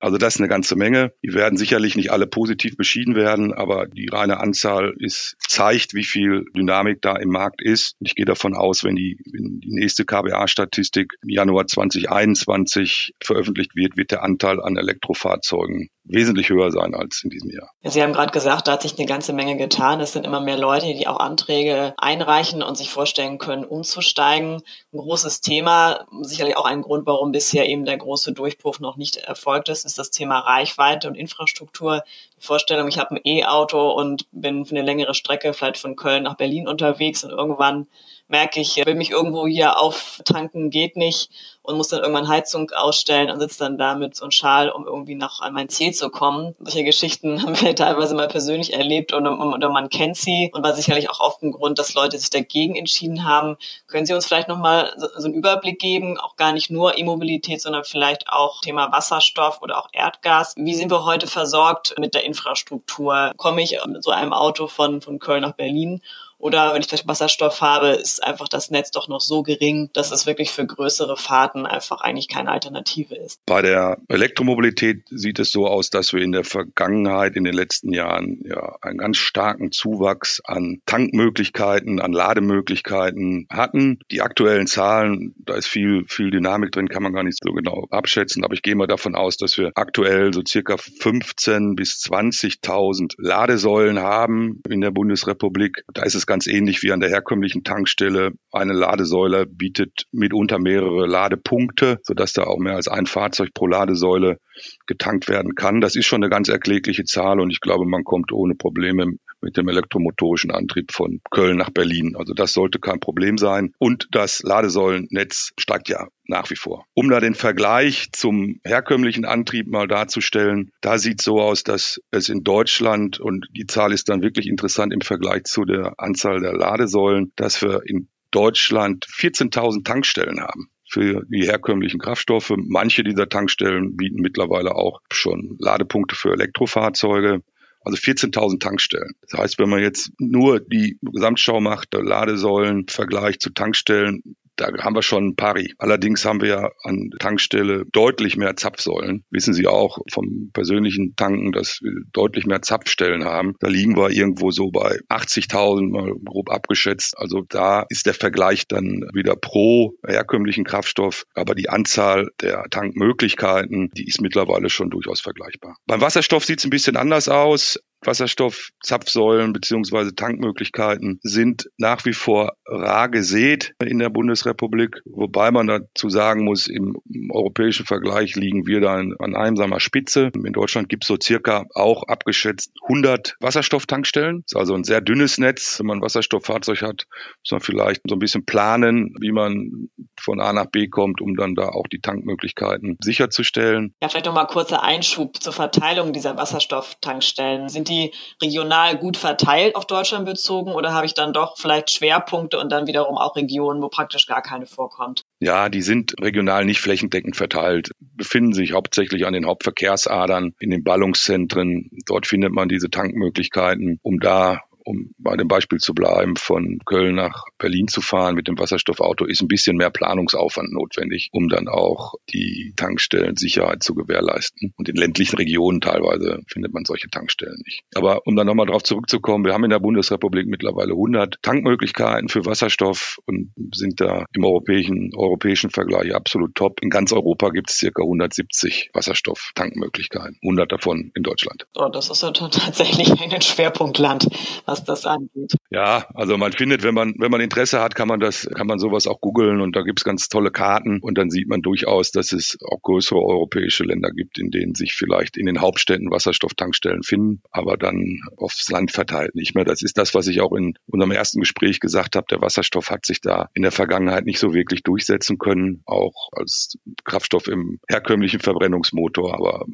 Also 0.01 0.17
das 0.17 0.37
ist 0.37 0.41
eine 0.41 0.49
ganze 0.49 0.77
Menge. 0.77 1.13
Die 1.25 1.35
werden 1.35 1.59
sicherlich 1.59 1.97
nicht 1.97 2.13
alle 2.13 2.27
positiv 2.27 2.77
beschieden 2.77 3.15
werden, 3.17 3.53
aber 3.53 3.87
die 3.87 4.09
reine 4.11 4.39
Anzahl 4.39 4.95
ist, 4.99 5.37
zeigt, 5.41 5.95
wie 5.95 6.05
viel 6.05 6.45
Dynamik 6.57 7.03
da 7.03 7.17
im 7.17 7.31
Markt 7.31 7.63
ist. 7.63 7.97
Ich 8.01 8.15
gehe 8.15 8.27
davon 8.27 8.55
aus, 8.55 8.85
wenn 8.85 8.95
die, 8.95 9.19
wenn 9.33 9.61
die 9.61 9.75
nächste 9.75 10.05
KBA-Statistik 10.05 11.15
im 11.23 11.31
Januar 11.31 11.67
2021 11.67 13.15
veröffentlicht 13.23 13.75
wird, 13.75 13.97
wird 13.97 14.13
der 14.13 14.23
Anteil 14.23 14.63
an 14.63 14.77
Elektrofahrzeugen 14.77 15.89
wesentlich 16.09 16.49
höher 16.49 16.71
sein 16.71 16.95
als 16.95 17.23
in 17.23 17.31
diesem 17.31 17.51
Jahr. 17.51 17.71
Sie 17.83 18.03
haben 18.03 18.13
gerade 18.13 18.33
gesagt, 18.33 18.67
da 18.67 18.73
hat 18.73 18.83
sich 18.83 18.99
eine 18.99 19.07
ganze 19.07 19.33
Menge 19.33 19.57
getan. 19.57 20.01
Es 20.01 20.13
sind 20.13 20.27
immer 20.27 20.41
mehr 20.41 20.59
Leute, 20.59 20.87
die 20.87 21.07
auch 21.07 21.21
Anträge 21.21 21.95
einreichen 21.97 22.63
und 22.63 22.77
sich 22.77 22.91
vorstellen 22.91 23.39
können, 23.39 23.65
umzusteigen. 23.65 24.63
Ein 24.93 24.99
großes 24.99 25.41
Thema, 25.41 26.07
sicherlich 26.23 26.57
auch 26.57 26.65
ein 26.65 26.83
Grund, 26.83 27.07
warum 27.07 27.33
bisher 27.33 27.69
eben 27.69 27.85
der 27.85 27.99
große 27.99 28.33
Durchbruch 28.33 28.81
noch 28.81 28.97
nicht 28.97 29.17
erfolgt 29.17 29.69
ist, 29.69 29.85
ist 29.85 29.99
das 29.99 30.11
Thema 30.11 30.39
Reichweite 30.41 31.09
und 31.09 31.15
Infrastruktur. 31.15 32.03
Die 32.39 32.45
Vorstellung, 32.45 32.89
ich 32.89 32.99
habe 32.99 33.15
ein 33.17 33.21
E-Auto 33.25 33.91
und 33.93 34.27
bin 34.33 34.65
für 34.65 34.75
eine 34.75 34.85
längere 34.85 35.15
Strecke, 35.15 35.53
vielleicht 35.53 35.79
von 35.79 35.97
Köln 35.97 36.23
nach 36.23 36.37
Berlin 36.37 36.69
unterwegs 36.69 37.25
und 37.25 37.31
irgendwann 37.31 37.87
merke 38.29 38.61
ich, 38.61 38.77
will 38.77 38.95
mich 38.95 39.11
irgendwo 39.11 39.47
hier 39.47 39.79
auftanken, 39.79 40.71
geht 40.71 40.97
nicht 40.97 41.31
und 41.63 41.77
muss 41.77 41.89
dann 41.89 42.01
irgendwann 42.01 42.29
Heizung 42.29 42.71
ausstellen 42.71 43.31
und 43.31 43.41
sitzt 43.41 43.61
dann 43.61 43.77
da 43.77 43.95
mit 43.95 44.17
so 44.17 44.25
einem 44.25 44.31
Schal, 44.31 44.71
um 44.71 44.87
irgendwie 44.87 45.15
noch 45.15 45.41
an 45.41 45.53
mein 45.53 45.69
Ziel 45.69 45.93
zu 45.93 46.09
kommen. 46.09 46.55
Solche 46.61 46.85
Geschichten 46.85 47.43
haben 47.43 47.61
wir 47.61 47.75
teilweise 47.75 48.15
mal 48.15 48.29
persönlich 48.29 48.73
erlebt 48.73 49.13
oder, 49.13 49.39
oder 49.39 49.69
man 49.69 49.91
kennt 49.91 50.17
sie 50.17 50.51
und 50.55 50.63
war 50.63 50.75
sicherlich 50.75 51.11
auch 51.11 51.21
oft 51.21 51.43
ein 51.43 51.53
Grund, 51.53 51.79
dass 51.79 51.93
Leute 51.93 52.19
sich 52.19 52.31
dagegen 52.31 52.75
entschieden 52.77 53.25
haben. 53.25 53.57
Können 53.87 54.07
Sie 54.07 54.15
uns 54.15 54.27
vielleicht 54.27 54.49
nochmal 54.49 54.95
so, 54.97 55.09
so 55.17 55.27
einen 55.27 55.35
Überblick 55.35 55.79
geben, 55.79 56.19
auch 56.19 56.37
gar 56.37 56.53
nicht 56.53 56.71
nur 56.71 56.97
E-Mobilität, 56.97 57.61
sondern 57.61 57.85
vielleicht 57.85 58.31
auch 58.31 58.61
Thema 58.63 58.91
Wasserstoff 58.91 59.61
oder 59.61 59.79
auch 59.79 59.89
Erdgas. 59.93 60.55
Wie 60.57 60.75
sind 60.75 60.91
wir 60.91 61.05
heute 61.05 61.27
versorgt 61.27 61.95
mit 61.99 62.15
der 62.15 62.25
Infrastruktur? 62.25 63.33
Komme 63.37 63.63
ich 63.63 63.79
mit 63.87 64.03
so 64.03 64.11
einem 64.11 64.33
Auto 64.33 64.69
von, 64.69 65.03
von 65.03 65.19
Köln 65.19 65.43
nach 65.43 65.53
Berlin 65.53 66.01
oder 66.39 66.73
wenn 66.73 66.81
ich 66.81 66.89
vielleicht 66.89 67.09
Wasserstoff 67.09 67.61
habe, 67.61 67.89
ist 67.89 68.23
einfach 68.23 68.49
das 68.49 68.71
Netz 68.71 68.93
doch 68.93 69.09
noch 69.09 69.21
so 69.21 69.43
gering, 69.43 69.91
dass 69.93 70.13
es 70.13 70.27
wirklich 70.27 70.51
für 70.51 70.65
größere 70.65 71.17
Fahrten 71.17 71.67
einfach 71.67 72.01
eigentlich 72.01 72.29
keine 72.29 72.51
Alternative 72.51 73.17
ist. 73.17 73.41
Bei 73.45 73.61
der 73.61 73.99
Elektromobilität 74.09 75.03
sieht 75.11 75.41
es 75.41 75.51
so 75.51 75.67
aus, 75.67 75.91
dass 75.91 76.13
wir 76.13 76.23
in 76.23 76.33
der 76.33 76.45
Vergangenheit, 76.45 77.35
in 77.35 77.45
den 77.45 77.55
letzten 77.55 77.93
Jahren, 77.93 78.41
ja, 78.45 78.77
einen 78.83 78.99
ganz 78.99 79.17
starken 79.17 79.73
Zuwachs 79.73 80.41
an 80.45 80.81
Tankmöglichkeiten, 80.87 82.01
an 82.01 82.13
Lademöglichkeiten 82.13 83.49
hatten. 83.51 83.99
Die 84.13 84.23
aktuellen 84.23 84.69
Zahlen, 84.69 85.35
da 85.39 85.55
ist 85.55 85.67
viel, 85.67 86.05
viel 86.07 86.31
Dynamik 86.31 86.71
drin, 86.71 86.89
kann 86.89 87.03
man 87.03 87.13
gar 87.13 87.25
nicht 87.25 87.39
so 87.43 87.53
genau 87.53 87.87
abschätzen, 87.91 88.45
aber 88.45 88.55
ich 88.55 88.63
gehe 88.63 88.77
mal 88.77 88.87
davon 88.87 89.17
aus, 89.17 89.37
dass 89.39 89.59
wir 89.59 89.73
aktuell 89.75 90.33
so 90.33 90.43
circa 90.47 90.77
15 90.77 91.75
bis 91.75 92.01
20.000 92.05 93.15
Ladesäulen 93.19 93.99
haben 93.99 94.63
in 94.69 94.81
der 94.81 94.93
Bundesrepublik. 94.93 95.83
Da 95.93 96.05
ist 96.05 96.15
es 96.15 96.28
ganz 96.29 96.47
ähnlich 96.47 96.83
wie 96.83 96.93
an 96.93 97.01
der 97.01 97.09
herkömmlichen 97.09 97.65
Tankstelle. 97.65 98.33
Eine 98.53 98.75
Ladesäule 98.75 99.47
bietet 99.47 100.05
mitunter 100.13 100.61
mehrere 100.61 101.07
Ladepunkte, 101.07 101.99
sodass 102.03 102.35
da 102.35 102.45
auch 102.45 102.59
mehr 102.59 102.77
als 102.77 102.87
ein 102.87 103.07
Fahrzeug 103.07 103.49
pro 103.55 103.67
Ladesäule 103.67 104.39
getankt 104.87 105.29
werden 105.29 105.55
kann. 105.57 105.81
Das 105.81 105.97
ist 105.97 106.07
schon 106.07 106.23
eine 106.23 106.31
ganz 106.31 106.49
erklägliche 106.49 107.05
Zahl 107.05 107.41
und 107.41 107.51
ich 107.51 107.61
glaube, 107.61 107.87
man 107.87 108.05
kommt 108.05 108.31
ohne 108.31 108.55
Probleme 108.55 109.07
mit 109.41 109.57
dem 109.57 109.69
elektromotorischen 109.69 110.51
Antrieb 110.51 110.93
von 110.93 111.21
Köln 111.31 111.57
nach 111.57 111.71
Berlin. 111.71 112.17
Also 112.17 112.35
das 112.35 112.53
sollte 112.53 112.79
kein 112.79 113.01
Problem 113.01 113.39
sein. 113.39 113.73
Und 113.79 114.09
das 114.11 114.43
Ladesäulennetz 114.43 115.53
steigt 115.59 115.89
ja 115.89 116.09
nach 116.27 116.51
wie 116.51 116.57
vor. 116.57 116.85
Um 116.95 117.09
da 117.09 117.21
den 117.21 117.35
Vergleich 117.35 118.09
zum 118.13 118.61
herkömmlichen 118.65 119.25
Antrieb 119.25 119.67
mal 119.67 119.89
darzustellen, 119.89 120.71
da 120.81 120.99
sieht 120.99 121.23
so 121.23 121.41
aus, 121.41 121.63
dass 121.63 122.01
es 122.11 122.29
in 122.29 122.45
Deutschland, 122.45 123.19
und 123.19 123.47
die 123.57 123.67
Zahl 123.67 123.93
ist 123.93 124.09
dann 124.09 124.23
wirklich 124.23 124.47
interessant 124.47 124.93
im 124.93 125.01
Vergleich 125.01 125.45
zu 125.45 125.65
der 125.65 125.95
Anzahl 125.99 126.41
der 126.41 126.53
Ladesäulen, 126.53 127.33
dass 127.37 127.63
wir 127.63 127.83
in 127.87 128.09
Deutschland 128.31 129.07
14.000 129.07 129.85
Tankstellen 129.85 130.41
haben 130.41 130.69
für 130.89 131.25
die 131.29 131.47
herkömmlichen 131.47 132.01
Kraftstoffe. 132.01 132.53
Manche 132.57 133.05
dieser 133.05 133.29
Tankstellen 133.29 133.97
bieten 133.97 134.21
mittlerweile 134.21 134.75
auch 134.75 135.01
schon 135.11 135.57
Ladepunkte 135.59 136.15
für 136.15 136.33
Elektrofahrzeuge. 136.33 137.43
Also 137.89 138.03
14.000 138.03 138.61
Tankstellen. 138.61 139.15
Das 139.23 139.41
heißt, 139.41 139.59
wenn 139.59 139.71
man 139.71 139.81
jetzt 139.81 140.11
nur 140.19 140.61
die 140.61 140.99
Gesamtschau 141.01 141.59
macht, 141.59 141.95
Ladesäulen, 141.95 142.87
Vergleich 142.87 143.39
zu 143.39 143.49
Tankstellen, 143.49 144.37
da 144.59 144.67
haben 144.79 144.95
wir 144.95 145.03
schon 145.03 145.29
ein 145.29 145.37
Pari. 145.37 145.73
Allerdings 145.79 146.25
haben 146.25 146.41
wir 146.41 146.49
ja 146.49 146.71
an 146.83 147.11
Tankstelle 147.19 147.85
deutlich 147.93 148.37
mehr 148.37 148.57
Zapfsäulen. 148.57 149.25
Wissen 149.31 149.55
Sie 149.55 149.67
auch 149.67 149.99
vom 150.13 150.51
persönlichen 150.53 151.15
Tanken, 151.17 151.53
dass 151.53 151.81
wir 151.81 151.93
deutlich 152.13 152.45
mehr 152.45 152.61
Zapfstellen 152.61 153.25
haben. 153.25 153.55
Da 153.61 153.69
liegen 153.69 153.97
wir 153.97 154.11
irgendwo 154.11 154.51
so 154.51 154.71
bei 154.71 154.99
80.000 155.09 155.91
mal 155.91 156.13
grob 156.25 156.51
abgeschätzt. 156.51 157.15
Also 157.17 157.43
da 157.49 157.87
ist 157.89 158.07
der 158.07 158.15
Vergleich 158.15 158.67
dann 158.67 159.09
wieder 159.15 159.37
pro 159.37 159.95
herkömmlichen 160.07 160.65
Kraftstoff. 160.65 161.25
Aber 161.35 161.55
die 161.55 161.69
Anzahl 161.69 162.29
der 162.41 162.65
Tankmöglichkeiten, 162.71 163.91
die 163.97 164.07
ist 164.07 164.21
mittlerweile 164.21 164.71
schon 164.71 164.91
durchaus 164.91 165.21
vergleichbar. 165.21 165.77
Beim 165.87 166.01
Wasserstoff 166.01 166.45
sieht 166.45 166.59
es 166.59 166.65
ein 166.65 166.71
bisschen 166.71 166.97
anders 166.97 167.29
aus. 167.29 167.79
Wasserstoffzapfsäulen 168.05 169.53
beziehungsweise 169.53 170.15
Tankmöglichkeiten 170.15 171.19
sind 171.23 171.69
nach 171.79 172.05
wie 172.05 172.13
vor 172.13 172.53
rar 172.67 173.09
gesät 173.09 173.75
in 173.85 173.99
der 173.99 174.11
Bundesrepublik, 174.11 175.01
wobei 175.05 175.51
man 175.51 175.67
dazu 175.67 176.09
sagen 176.09 176.45
muss, 176.45 176.67
im 176.67 176.97
europäischen 177.31 177.87
Vergleich 177.87 178.37
liegen 178.37 178.67
wir 178.67 178.81
da 178.81 178.95
an 178.95 179.35
einsamer 179.35 179.81
Spitze. 179.81 180.31
In 180.35 180.53
Deutschland 180.53 180.89
gibt 180.89 181.05
es 181.05 181.09
so 181.09 181.17
circa 181.23 181.65
auch 181.75 182.05
abgeschätzt 182.05 182.73
100 182.89 183.37
Wasserstofftankstellen. 183.41 184.43
Das 184.43 184.53
ist 184.53 184.57
also 184.57 184.75
ein 184.75 184.85
sehr 184.85 185.01
dünnes 185.01 185.39
Netz. 185.39 185.79
Wenn 185.79 185.87
man 185.87 185.99
ein 185.99 186.03
Wasserstofffahrzeug 186.03 186.83
hat, 186.83 187.07
muss 187.43 187.51
man 187.51 187.61
vielleicht 187.61 188.03
so 188.09 188.15
ein 188.15 188.19
bisschen 188.19 188.45
planen, 188.45 189.15
wie 189.21 189.33
man 189.33 189.89
von 190.21 190.41
A 190.41 190.53
nach 190.53 190.67
B 190.67 190.89
kommt, 190.89 191.21
um 191.21 191.37
dann 191.37 191.55
da 191.55 191.69
auch 191.69 191.87
die 191.87 192.01
Tankmöglichkeiten 192.01 192.97
sicherzustellen. 193.03 193.95
Ja, 194.03 194.09
vielleicht 194.09 194.27
nochmal 194.27 194.47
kurzer 194.47 194.83
Einschub 194.83 195.43
zur 195.43 195.53
Verteilung 195.53 196.13
dieser 196.13 196.37
Wasserstofftankstellen. 196.37 197.69
Die 197.89 198.13
regional 198.43 198.97
gut 198.99 199.17
verteilt 199.17 199.75
auf 199.77 199.87
Deutschland 199.87 200.27
bezogen 200.27 200.73
oder 200.73 200.93
habe 200.93 201.07
ich 201.07 201.15
dann 201.15 201.33
doch 201.33 201.57
vielleicht 201.57 201.91
Schwerpunkte 201.91 202.59
und 202.59 202.71
dann 202.71 202.87
wiederum 202.87 203.17
auch 203.17 203.37
Regionen, 203.37 203.83
wo 203.83 203.89
praktisch 203.89 204.27
gar 204.27 204.43
keine 204.43 204.67
vorkommt? 204.67 205.25
Ja, 205.41 205.69
die 205.69 205.83
sind 205.83 206.15
regional 206.21 206.65
nicht 206.65 206.81
flächendeckend 206.81 207.37
verteilt, 207.37 207.91
befinden 208.01 208.53
sich 208.53 208.73
hauptsächlich 208.73 209.27
an 209.27 209.33
den 209.33 209.47
Hauptverkehrsadern, 209.47 210.55
in 210.59 210.71
den 210.71 210.85
Ballungszentren. 210.85 211.91
Dort 212.07 212.27
findet 212.27 212.53
man 212.53 212.69
diese 212.69 212.91
Tankmöglichkeiten, 212.91 213.99
um 214.03 214.21
da 214.21 214.61
um 214.89 215.11
bei 215.19 215.37
dem 215.37 215.49
Beispiel 215.49 215.79
zu 215.79 215.93
bleiben, 215.93 216.37
von 216.37 216.81
Köln 216.87 217.17
nach 217.17 217.45
Berlin 217.59 217.89
zu 217.89 218.01
fahren 218.01 218.35
mit 218.35 218.49
dem 218.49 218.59
Wasserstoffauto, 218.59 219.27
ist 219.27 219.43
ein 219.43 219.49
bisschen 219.49 219.77
mehr 219.77 219.91
Planungsaufwand 219.91 220.73
notwendig, 220.73 221.29
um 221.33 221.49
dann 221.49 221.69
auch 221.69 222.15
die 222.33 222.73
Tankstellensicherheit 222.75 223.83
zu 223.83 223.95
gewährleisten. 223.95 224.73
Und 224.77 224.89
in 224.89 224.97
ländlichen 224.97 225.37
Regionen 225.37 225.83
teilweise 225.83 226.41
findet 226.47 226.73
man 226.73 226.87
solche 226.87 227.11
Tankstellen 227.11 227.61
nicht. 227.67 227.83
Aber 227.95 228.27
um 228.27 228.35
dann 228.35 228.47
nochmal 228.47 228.65
darauf 228.65 228.83
zurückzukommen, 228.83 229.45
wir 229.45 229.53
haben 229.53 229.65
in 229.65 229.71
der 229.71 229.79
Bundesrepublik 229.79 230.47
mittlerweile 230.47 230.93
100 230.93 231.37
Tankmöglichkeiten 231.43 232.31
für 232.31 232.47
Wasserstoff 232.47 233.19
und 233.27 233.53
sind 233.75 234.01
da 234.01 234.25
im 234.33 234.45
europäischen, 234.45 235.11
europäischen 235.15 235.69
Vergleich 235.69 236.15
absolut 236.15 236.55
top. 236.55 236.83
In 236.83 236.89
ganz 236.89 237.13
Europa 237.13 237.51
gibt 237.51 237.69
es 237.69 237.77
circa 237.77 238.03
170 238.03 238.91
Wasserstofftankmöglichkeiten, 238.95 240.39
100 240.43 240.73
davon 240.73 241.13
in 241.15 241.23
Deutschland. 241.23 241.67
Oh, 241.75 241.91
das 241.93 242.09
ist 242.09 242.23
ja 242.23 242.31
tatsächlich 242.31 243.21
ein 243.21 243.43
Schwerpunktland, 243.43 244.29
was 244.65 244.78
was 244.79 244.85
das 244.85 245.07
angeht. 245.07 245.55
Ja, 245.71 246.07
also 246.15 246.37
man 246.37 246.53
findet, 246.53 246.83
wenn 246.83 246.95
man, 246.95 247.15
wenn 247.19 247.31
man 247.31 247.41
Interesse 247.41 247.81
hat, 247.81 247.95
kann 247.95 248.09
man 248.09 248.21
das, 248.21 248.49
kann 248.55 248.67
man 248.67 248.79
sowas 248.79 249.07
auch 249.07 249.21
googeln 249.21 249.61
und 249.61 249.77
da 249.77 249.83
gibt 249.83 250.01
es 250.01 250.05
ganz 250.05 250.29
tolle 250.29 250.51
Karten 250.51 251.01
und 251.01 251.19
dann 251.19 251.31
sieht 251.31 251.49
man 251.49 251.63
durchaus, 251.63 252.11
dass 252.11 252.33
es 252.33 252.57
auch 252.65 252.81
größere 252.83 253.21
europäische 253.21 253.85
Länder 253.85 254.11
gibt, 254.11 254.39
in 254.39 254.51
denen 254.51 254.75
sich 254.75 254.95
vielleicht 254.95 255.37
in 255.37 255.47
den 255.47 255.61
Hauptstädten 255.61 256.11
Wasserstofftankstellen 256.11 257.03
finden, 257.03 257.43
aber 257.51 257.77
dann 257.77 258.21
aufs 258.37 258.69
Land 258.71 258.93
verteilt 258.93 259.35
nicht 259.35 259.55
mehr. 259.55 259.65
Das 259.65 259.83
ist 259.83 259.99
das, 259.99 260.15
was 260.15 260.27
ich 260.27 260.41
auch 260.41 260.53
in 260.53 260.75
unserem 260.87 261.13
ersten 261.13 261.41
Gespräch 261.41 261.81
gesagt 261.81 262.17
habe. 262.17 262.27
Der 262.31 262.41
Wasserstoff 262.41 262.91
hat 262.91 263.07
sich 263.07 263.21
da 263.21 263.49
in 263.55 263.63
der 263.63 263.73
Vergangenheit 263.73 264.25
nicht 264.25 264.39
so 264.39 264.55
wirklich 264.55 264.83
durchsetzen 264.83 265.39
können, 265.39 265.83
auch 265.87 266.29
als 266.33 266.79
Kraftstoff 267.05 267.49
im 267.49 267.81
herkömmlichen 267.89 268.41
Verbrennungsmotor, 268.41 269.35
aber 269.35 269.67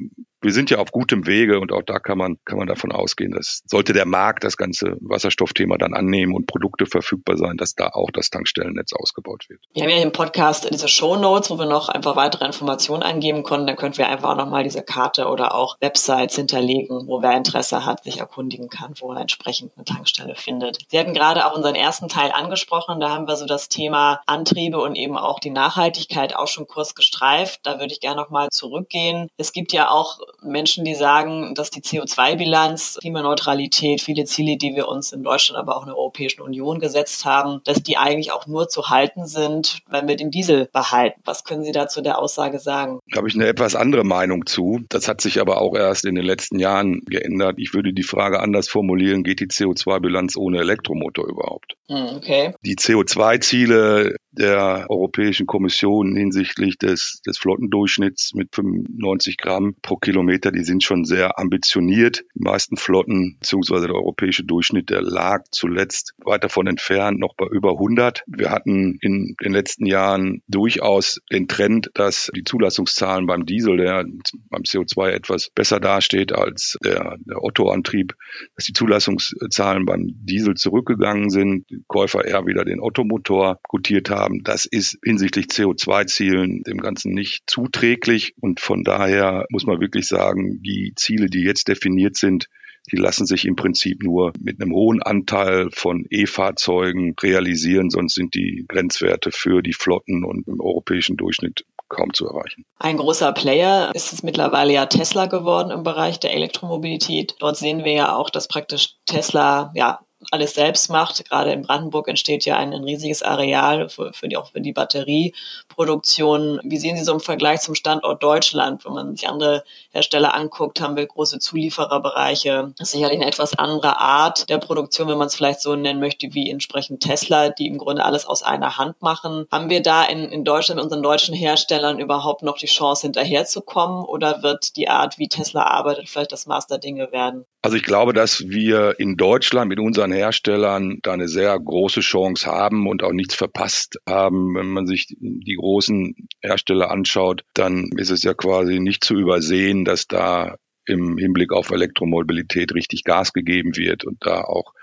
wir 0.45 0.53
sind 0.53 0.69
ja 0.69 0.77
auf 0.77 0.91
gutem 0.91 1.25
Wege 1.25 1.59
und 1.59 1.71
auch 1.71 1.81
da 1.81 1.99
kann 1.99 2.17
man, 2.17 2.37
kann 2.45 2.59
man 2.59 2.67
davon 2.67 2.91
ausgehen, 2.91 3.31
dass 3.31 3.63
sollte 3.65 3.93
der 3.93 4.05
Markt 4.05 4.43
das 4.43 4.57
ganze 4.57 4.95
Wasserstoffthema 5.01 5.77
dann 5.77 5.93
annehmen 5.93 6.35
und 6.35 6.45
Produkte 6.45 6.85
verfügbar 6.85 7.37
sein, 7.37 7.57
dass 7.57 7.73
da 7.73 7.89
auch 7.89 8.11
das 8.11 8.29
Tankstellennetz 8.29 8.93
ausgebaut 8.93 9.45
wird. 9.49 9.59
Wir 9.73 9.83
haben 9.83 9.89
ja 9.89 10.03
im 10.03 10.11
Podcast 10.11 10.69
diese 10.71 10.87
Show 10.87 11.15
Notes, 11.15 11.49
wo 11.49 11.57
wir 11.57 11.65
noch 11.65 11.89
einfach 11.89 12.15
weitere 12.15 12.45
Informationen 12.45 13.01
eingeben 13.01 13.41
konnten. 13.43 13.65
Da 13.65 13.75
könnten 13.75 13.97
wir 13.97 14.07
einfach 14.07 14.29
auch 14.29 14.37
nochmal 14.37 14.63
diese 14.63 14.83
Karte 14.83 15.27
oder 15.27 15.55
auch 15.55 15.77
Websites 15.81 16.35
hinterlegen, 16.35 17.07
wo 17.07 17.23
wer 17.23 17.35
Interesse 17.35 17.85
hat, 17.85 18.03
sich 18.03 18.19
erkundigen 18.19 18.69
kann, 18.69 18.93
wo 18.99 19.11
er 19.13 19.21
entsprechend 19.21 19.71
eine 19.75 19.85
Tankstelle 19.85 20.35
findet. 20.35 20.77
Sie 20.89 20.99
hatten 20.99 21.15
gerade 21.15 21.47
auch 21.47 21.55
unseren 21.55 21.75
ersten 21.75 22.07
Teil 22.07 22.31
angesprochen. 22.31 22.99
Da 22.99 23.09
haben 23.09 23.27
wir 23.27 23.35
so 23.35 23.47
das 23.47 23.67
Thema 23.67 24.21
Antriebe 24.27 24.79
und 24.79 24.95
eben 24.95 25.17
auch 25.17 25.39
die 25.39 25.49
Nachhaltigkeit 25.49 26.35
auch 26.35 26.47
schon 26.47 26.67
kurz 26.67 26.93
gestreift. 26.93 27.61
Da 27.63 27.79
würde 27.79 27.93
ich 27.93 27.99
gerne 27.99 28.21
nochmal 28.21 28.49
zurückgehen. 28.51 29.27
Es 29.37 29.51
gibt 29.51 29.73
ja 29.73 29.89
auch 29.89 30.19
Menschen, 30.41 30.85
die 30.85 30.95
sagen, 30.95 31.53
dass 31.55 31.69
die 31.69 31.81
CO2-Bilanz, 31.81 32.97
Klimaneutralität, 33.01 34.01
viele 34.01 34.25
Ziele, 34.25 34.57
die 34.57 34.75
wir 34.75 34.87
uns 34.87 35.11
in 35.11 35.23
Deutschland, 35.23 35.59
aber 35.59 35.77
auch 35.77 35.83
in 35.83 35.87
der 35.87 35.97
Europäischen 35.97 36.41
Union 36.41 36.79
gesetzt 36.79 37.25
haben, 37.25 37.61
dass 37.63 37.81
die 37.83 37.97
eigentlich 37.97 38.31
auch 38.31 38.47
nur 38.47 38.67
zu 38.67 38.89
halten 38.89 39.25
sind, 39.25 39.79
wenn 39.89 40.07
wir 40.07 40.15
den 40.15 40.31
Diesel 40.31 40.69
behalten. 40.71 41.21
Was 41.25 41.43
können 41.43 41.63
Sie 41.63 41.71
dazu 41.71 42.01
der 42.01 42.19
Aussage 42.19 42.59
sagen? 42.59 42.99
Da 43.11 43.17
habe 43.17 43.27
ich 43.27 43.35
eine 43.35 43.47
etwas 43.47 43.75
andere 43.75 44.03
Meinung 44.03 44.45
zu. 44.45 44.81
Das 44.89 45.07
hat 45.07 45.21
sich 45.21 45.39
aber 45.39 45.61
auch 45.61 45.75
erst 45.75 46.05
in 46.05 46.15
den 46.15 46.25
letzten 46.25 46.59
Jahren 46.59 47.01
geändert. 47.05 47.55
Ich 47.57 47.73
würde 47.73 47.93
die 47.93 48.03
Frage 48.03 48.39
anders 48.39 48.67
formulieren, 48.67 49.23
geht 49.23 49.39
die 49.39 49.47
CO2-Bilanz 49.47 50.37
ohne 50.37 50.59
Elektromotor 50.59 51.27
überhaupt? 51.27 51.75
Hm, 51.89 52.17
okay. 52.17 52.53
Die 52.61 52.75
CO2-Ziele 52.75 54.15
der 54.37 54.85
Europäischen 54.89 55.45
Kommission 55.45 56.15
hinsichtlich 56.15 56.77
des, 56.77 57.21
des 57.25 57.37
Flottendurchschnitts 57.37 58.33
mit 58.33 58.53
95 58.53 59.37
Gramm 59.37 59.75
pro 59.81 59.95
Kilometer, 59.95 60.51
die 60.51 60.63
sind 60.63 60.83
schon 60.83 61.05
sehr 61.05 61.39
ambitioniert. 61.39 62.23
Die 62.35 62.43
meisten 62.43 62.77
Flotten 62.77 63.37
beziehungsweise 63.39 63.87
der 63.87 63.95
europäische 63.95 64.43
Durchschnitt, 64.43 64.89
der 64.89 65.01
lag 65.01 65.43
zuletzt 65.51 66.13
weit 66.23 66.43
davon 66.43 66.67
entfernt, 66.67 67.19
noch 67.19 67.35
bei 67.35 67.45
über 67.47 67.71
100. 67.71 68.23
Wir 68.27 68.51
hatten 68.51 68.97
in 69.01 69.35
den 69.43 69.53
letzten 69.53 69.85
Jahren 69.85 70.41
durchaus 70.47 71.21
den 71.31 71.47
Trend, 71.47 71.89
dass 71.93 72.29
die 72.35 72.43
Zulassungszahlen 72.43 73.25
beim 73.25 73.45
Diesel, 73.45 73.77
der 73.77 74.05
beim 74.49 74.63
CO2 74.63 75.09
etwas 75.09 75.49
besser 75.49 75.79
dasteht 75.79 76.33
als 76.33 76.77
der, 76.83 77.17
der 77.19 77.43
Otto-Antrieb, 77.43 78.15
dass 78.55 78.65
die 78.65 78.73
Zulassungszahlen 78.73 79.85
beim 79.85 80.07
Diesel 80.07 80.55
zurückgegangen 80.55 81.29
sind, 81.29 81.65
Käufer 81.87 82.25
eher 82.25 82.45
wieder 82.45 82.65
den 82.65 82.79
Ottomotor 82.79 83.59
gutiert 83.67 84.09
haben 84.09 84.24
haben. 84.25 84.43
Das 84.43 84.65
ist 84.65 84.97
hinsichtlich 85.03 85.45
CO2-Zielen 85.45 86.63
dem 86.63 86.79
Ganzen 86.79 87.13
nicht 87.13 87.43
zuträglich. 87.47 88.33
Und 88.41 88.59
von 88.59 88.83
daher 88.83 89.45
muss 89.49 89.65
man 89.65 89.79
wirklich 89.79 90.07
sagen, 90.07 90.61
die 90.61 90.93
Ziele, 90.95 91.27
die 91.27 91.43
jetzt 91.43 91.67
definiert 91.67 92.17
sind, 92.17 92.49
die 92.91 92.97
lassen 92.97 93.25
sich 93.25 93.45
im 93.45 93.55
Prinzip 93.55 94.03
nur 94.03 94.33
mit 94.39 94.61
einem 94.61 94.73
hohen 94.73 95.01
Anteil 95.01 95.69
von 95.71 96.05
E-Fahrzeugen 96.09 97.15
realisieren, 97.21 97.89
sonst 97.89 98.13
sind 98.13 98.35
die 98.35 98.65
Grenzwerte 98.67 99.31
für 99.31 99.63
die 99.63 99.73
Flotten 99.73 100.23
und 100.23 100.47
im 100.47 100.61
europäischen 100.61 101.17
Durchschnitt 101.17 101.65
kaum 101.87 102.13
zu 102.13 102.27
erreichen. 102.27 102.65
Ein 102.77 102.97
großer 102.97 103.31
Player 103.31 103.91
ist 103.93 104.13
es 104.13 104.23
mittlerweile 104.23 104.73
ja 104.73 104.85
Tesla 104.85 105.25
geworden 105.25 105.71
im 105.71 105.83
Bereich 105.83 106.19
der 106.19 106.33
Elektromobilität. 106.33 107.35
Dort 107.39 107.57
sehen 107.57 107.83
wir 107.83 107.93
ja 107.93 108.15
auch, 108.15 108.29
dass 108.29 108.47
praktisch 108.47 108.95
Tesla 109.05 109.71
ja 109.75 109.99
alles 110.31 110.53
selbst 110.53 110.89
macht. 110.89 111.27
Gerade 111.29 111.51
in 111.51 111.61
Brandenburg 111.61 112.07
entsteht 112.07 112.45
ja 112.45 112.57
ein, 112.57 112.73
ein 112.73 112.83
riesiges 112.83 113.23
Areal 113.23 113.89
für, 113.89 114.13
für, 114.13 114.27
die, 114.27 114.37
auch 114.37 114.51
für 114.51 114.61
die 114.61 114.73
Batterieproduktion. 114.73 116.59
Wie 116.63 116.77
sehen 116.77 116.97
Sie 116.97 117.03
so 117.03 117.13
im 117.13 117.19
Vergleich 117.19 117.61
zum 117.61 117.75
Standort 117.75 118.21
Deutschland? 118.21 118.85
Wenn 118.85 118.93
man 118.93 119.15
sich 119.15 119.27
andere 119.27 119.63
Hersteller 119.91 120.33
anguckt, 120.33 120.81
haben 120.81 120.95
wir 120.95 121.05
große 121.05 121.39
Zuliefererbereiche. 121.39 122.73
Das 122.77 122.89
ist 122.89 122.91
sicherlich 122.93 123.19
eine 123.19 123.27
etwas 123.27 123.57
andere 123.57 123.99
Art 123.99 124.49
der 124.49 124.57
Produktion, 124.57 125.07
wenn 125.07 125.17
man 125.17 125.27
es 125.27 125.35
vielleicht 125.35 125.61
so 125.61 125.75
nennen 125.75 125.99
möchte, 125.99 126.33
wie 126.33 126.49
entsprechend 126.49 127.01
Tesla, 127.01 127.49
die 127.49 127.67
im 127.67 127.77
Grunde 127.77 128.03
alles 128.03 128.25
aus 128.25 128.43
einer 128.43 128.77
Hand 128.77 129.01
machen. 129.01 129.45
Haben 129.51 129.69
wir 129.69 129.81
da 129.81 130.03
in, 130.03 130.25
in 130.25 130.43
Deutschland 130.43 130.81
unseren 130.81 131.03
deutschen 131.03 131.35
Herstellern 131.35 131.99
überhaupt 131.99 132.43
noch 132.43 132.57
die 132.57 132.65
Chance 132.65 133.03
hinterherzukommen 133.03 134.03
oder 134.05 134.43
wird 134.43 134.75
die 134.75 134.89
Art, 134.89 135.17
wie 135.17 135.27
Tesla 135.27 135.63
arbeitet, 135.63 136.09
vielleicht 136.09 136.31
das 136.31 136.45
Maß 136.45 136.65
Dinge 136.79 137.11
werden? 137.11 137.45
Also 137.61 137.77
ich 137.77 137.83
glaube, 137.83 138.13
dass 138.13 138.47
wir 138.47 138.99
in 138.99 139.17
Deutschland 139.17 139.69
mit 139.69 139.79
unseren 139.79 140.04
Herstellern 140.11 140.99
da 141.01 141.13
eine 141.13 141.27
sehr 141.27 141.57
große 141.59 142.01
Chance 142.01 142.47
haben 142.47 142.87
und 142.87 143.03
auch 143.03 143.11
nichts 143.11 143.35
verpasst 143.35 143.99
haben. 144.07 144.55
Wenn 144.55 144.67
man 144.67 144.87
sich 144.87 145.15
die 145.19 145.55
großen 145.55 146.15
Hersteller 146.41 146.91
anschaut, 146.91 147.43
dann 147.53 147.89
ist 147.97 148.11
es 148.11 148.23
ja 148.23 148.33
quasi 148.33 148.79
nicht 148.79 149.03
zu 149.03 149.15
übersehen, 149.15 149.85
dass 149.85 150.07
da 150.07 150.55
im 150.85 151.17
Hinblick 151.17 151.51
auf 151.51 151.71
Elektromobilität 151.71 152.73
richtig 152.73 153.03
Gas 153.03 153.33
gegeben 153.33 153.75
wird 153.75 154.05
und 154.05 154.17
da 154.25 154.41
auch 154.41 154.73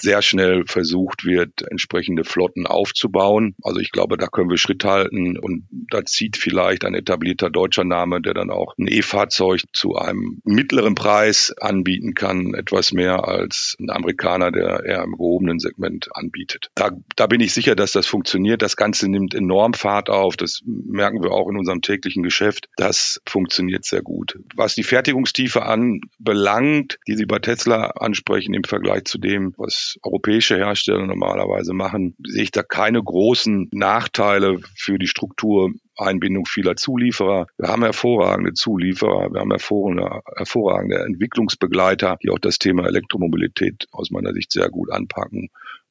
sehr 0.00 0.22
schnell 0.22 0.64
versucht 0.66 1.24
wird, 1.24 1.62
entsprechende 1.70 2.24
Flotten 2.24 2.66
aufzubauen. 2.66 3.54
Also 3.62 3.80
ich 3.80 3.92
glaube, 3.92 4.16
da 4.16 4.26
können 4.26 4.50
wir 4.50 4.56
Schritt 4.56 4.84
halten 4.84 5.38
und 5.38 5.66
da 5.70 6.04
zieht 6.04 6.36
vielleicht 6.36 6.84
ein 6.84 6.94
etablierter 6.94 7.50
deutscher 7.50 7.84
Name, 7.84 8.20
der 8.20 8.34
dann 8.34 8.50
auch 8.50 8.74
ein 8.78 8.86
E-Fahrzeug 8.86 9.62
zu 9.72 9.96
einem 9.96 10.40
mittleren 10.44 10.94
Preis 10.94 11.54
anbieten 11.60 12.14
kann, 12.14 12.54
etwas 12.54 12.92
mehr 12.92 13.28
als 13.28 13.76
ein 13.78 13.90
Amerikaner, 13.90 14.50
der 14.50 14.84
eher 14.84 15.02
im 15.02 15.12
gehobenen 15.12 15.58
Segment 15.58 16.08
anbietet. 16.12 16.70
Da, 16.74 16.90
da 17.16 17.26
bin 17.26 17.40
ich 17.40 17.52
sicher, 17.52 17.74
dass 17.74 17.92
das 17.92 18.06
funktioniert. 18.06 18.62
Das 18.62 18.76
Ganze 18.76 19.08
nimmt 19.08 19.34
enorm 19.34 19.74
Fahrt 19.74 20.08
auf. 20.08 20.36
Das 20.36 20.62
merken 20.64 21.22
wir 21.22 21.32
auch 21.32 21.48
in 21.50 21.58
unserem 21.58 21.82
täglichen 21.82 22.22
Geschäft. 22.22 22.68
Das 22.76 23.20
funktioniert 23.26 23.84
sehr 23.84 24.02
gut. 24.02 24.38
Was 24.54 24.74
die 24.74 24.82
Fertigungstiefe 24.82 25.49
anbelangt, 25.56 26.98
die 27.06 27.16
Sie 27.16 27.26
bei 27.26 27.38
Tesla 27.38 27.90
ansprechen 27.90 28.54
im 28.54 28.64
Vergleich 28.64 29.04
zu 29.04 29.18
dem, 29.18 29.54
was 29.56 29.98
europäische 30.02 30.56
Hersteller 30.56 31.06
normalerweise 31.06 31.72
machen, 31.72 32.14
sehe 32.24 32.44
ich 32.44 32.50
da 32.50 32.62
keine 32.62 33.02
großen 33.02 33.68
Nachteile 33.72 34.58
für 34.76 34.98
die 34.98 35.06
Struktur 35.06 35.72
Einbindung 35.96 36.46
vieler 36.46 36.76
Zulieferer. 36.76 37.46
Wir 37.58 37.68
haben 37.68 37.82
hervorragende 37.82 38.54
Zulieferer, 38.54 39.32
wir 39.32 39.40
haben 39.40 39.50
hervorragende, 39.50 40.22
hervorragende 40.36 41.04
Entwicklungsbegleiter, 41.04 42.16
die 42.22 42.30
auch 42.30 42.38
das 42.38 42.58
Thema 42.58 42.86
Elektromobilität 42.86 43.86
aus 43.92 44.10
meiner 44.10 44.32
Sicht 44.32 44.52
sehr 44.52 44.70
gut 44.70 44.90
anpacken 44.90 45.50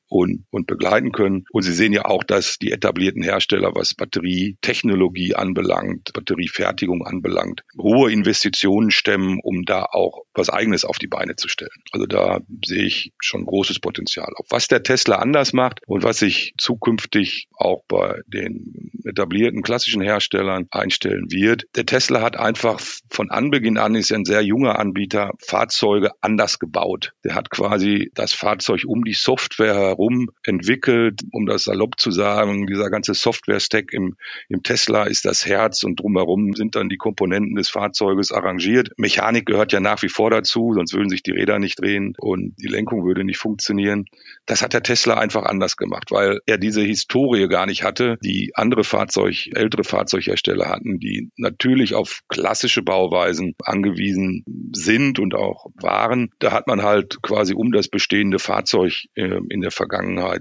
und, 0.09 0.45
und 0.49 0.67
begleiten 0.67 1.11
können. 1.11 1.45
Und 1.51 1.63
Sie 1.63 1.73
sehen 1.73 1.93
ja 1.93 2.05
auch, 2.05 2.23
dass 2.23 2.57
die 2.57 2.71
etablierten 2.71 3.23
Hersteller, 3.23 3.71
was 3.73 3.93
Batterietechnologie 3.93 5.35
anbelangt, 5.35 6.11
Batteriefertigung 6.13 7.05
anbelangt, 7.05 7.63
hohe 7.77 8.11
Investitionen 8.11 8.91
stemmen, 8.91 9.39
um 9.41 9.63
da 9.63 9.83
auch 9.83 10.23
was 10.33 10.49
Eigenes 10.49 10.83
auf 10.83 10.97
die 10.97 11.07
Beine 11.07 11.35
zu 11.35 11.47
stellen. 11.47 11.69
Also 11.91 12.07
da 12.07 12.39
sehe 12.65 12.85
ich 12.85 13.13
schon 13.19 13.45
großes 13.45 13.79
Potenzial. 13.79 14.31
Auf 14.35 14.47
was 14.49 14.67
der 14.67 14.83
Tesla 14.83 15.17
anders 15.17 15.53
macht 15.53 15.81
und 15.85 16.03
was 16.03 16.19
sich 16.19 16.53
zukünftig 16.57 17.47
auch 17.53 17.83
bei 17.87 18.21
den 18.27 18.91
etablierten 19.05 19.61
klassischen 19.61 20.01
Herstellern 20.01 20.67
einstellen 20.71 21.27
wird. 21.29 21.65
Der 21.75 21.85
Tesla 21.85 22.21
hat 22.21 22.37
einfach 22.37 22.79
von 23.09 23.29
Anbeginn 23.29 23.77
an, 23.77 23.95
ist 23.95 24.11
ein 24.11 24.25
sehr 24.25 24.41
junger 24.41 24.79
Anbieter, 24.79 25.31
Fahrzeuge 25.39 26.11
anders 26.21 26.59
gebaut. 26.59 27.13
Der 27.23 27.35
hat 27.35 27.49
quasi 27.49 28.11
das 28.15 28.33
Fahrzeug 28.33 28.83
um 28.85 29.03
die 29.03 29.13
Software 29.13 29.95
herum 29.99 30.29
entwickelt, 30.43 31.21
um 31.31 31.45
das 31.45 31.63
salopp 31.63 31.99
zu 31.99 32.11
sagen. 32.11 32.67
Dieser 32.67 32.89
ganze 32.89 33.13
Software-Stack 33.13 33.91
im, 33.93 34.15
im 34.47 34.63
Tesla 34.63 35.03
ist 35.03 35.25
das 35.25 35.45
Herz 35.45 35.83
und 35.83 35.99
drumherum 35.99 36.53
sind 36.53 36.75
dann 36.75 36.89
die 36.89 36.97
Komponenten 36.97 37.55
des 37.55 37.69
Fahrzeuges 37.69 38.31
arrangiert. 38.31 38.91
Mechanik 38.97 39.45
gehört 39.45 39.73
ja 39.73 39.79
nach 39.79 40.01
wie 40.01 40.09
vor 40.09 40.31
dazu, 40.31 40.73
sonst 40.73 40.93
würden 40.93 41.09
sich 41.09 41.23
die 41.23 41.31
Räder 41.31 41.59
nicht 41.59 41.79
drehen 41.79 42.15
und 42.17 42.55
die 42.57 42.67
Lenkung 42.67 43.05
würde 43.05 43.23
nicht 43.23 43.37
funktionieren. 43.37 44.05
Das 44.45 44.61
hat 44.61 44.73
der 44.73 44.83
Tesla 44.83 45.15
einfach 45.15 45.43
anders 45.43 45.75
gemacht, 45.77 46.11
weil 46.11 46.39
er 46.45 46.57
diese 46.57 46.81
Historie 46.81 47.47
gar 47.47 47.65
nicht 47.65 47.83
hatte, 47.83 48.17
die 48.23 48.51
andere 48.55 48.83
Fahrzeug, 48.83 49.49
ältere 49.53 49.83
Fahrzeughersteller 49.83 50.69
hatten, 50.69 50.99
die 50.99 51.29
natürlich 51.35 51.93
auf 51.93 52.21
klassische 52.29 52.81
Bauweisen 52.81 53.55
angewiesen 53.63 54.43
sind 54.73 55.19
und 55.19 55.35
auch 55.35 55.67
waren. 55.75 56.31
Da 56.39 56.51
hat 56.51 56.67
man 56.67 56.83
halt 56.83 57.21
quasi 57.21 57.53
um 57.53 57.71
das 57.71 57.87
bestehende 57.89 58.39
Fahrzeug 58.39 59.05
äh, 59.15 59.39
in 59.49 59.61
der 59.61 59.71
Vergangenheit 59.71 59.88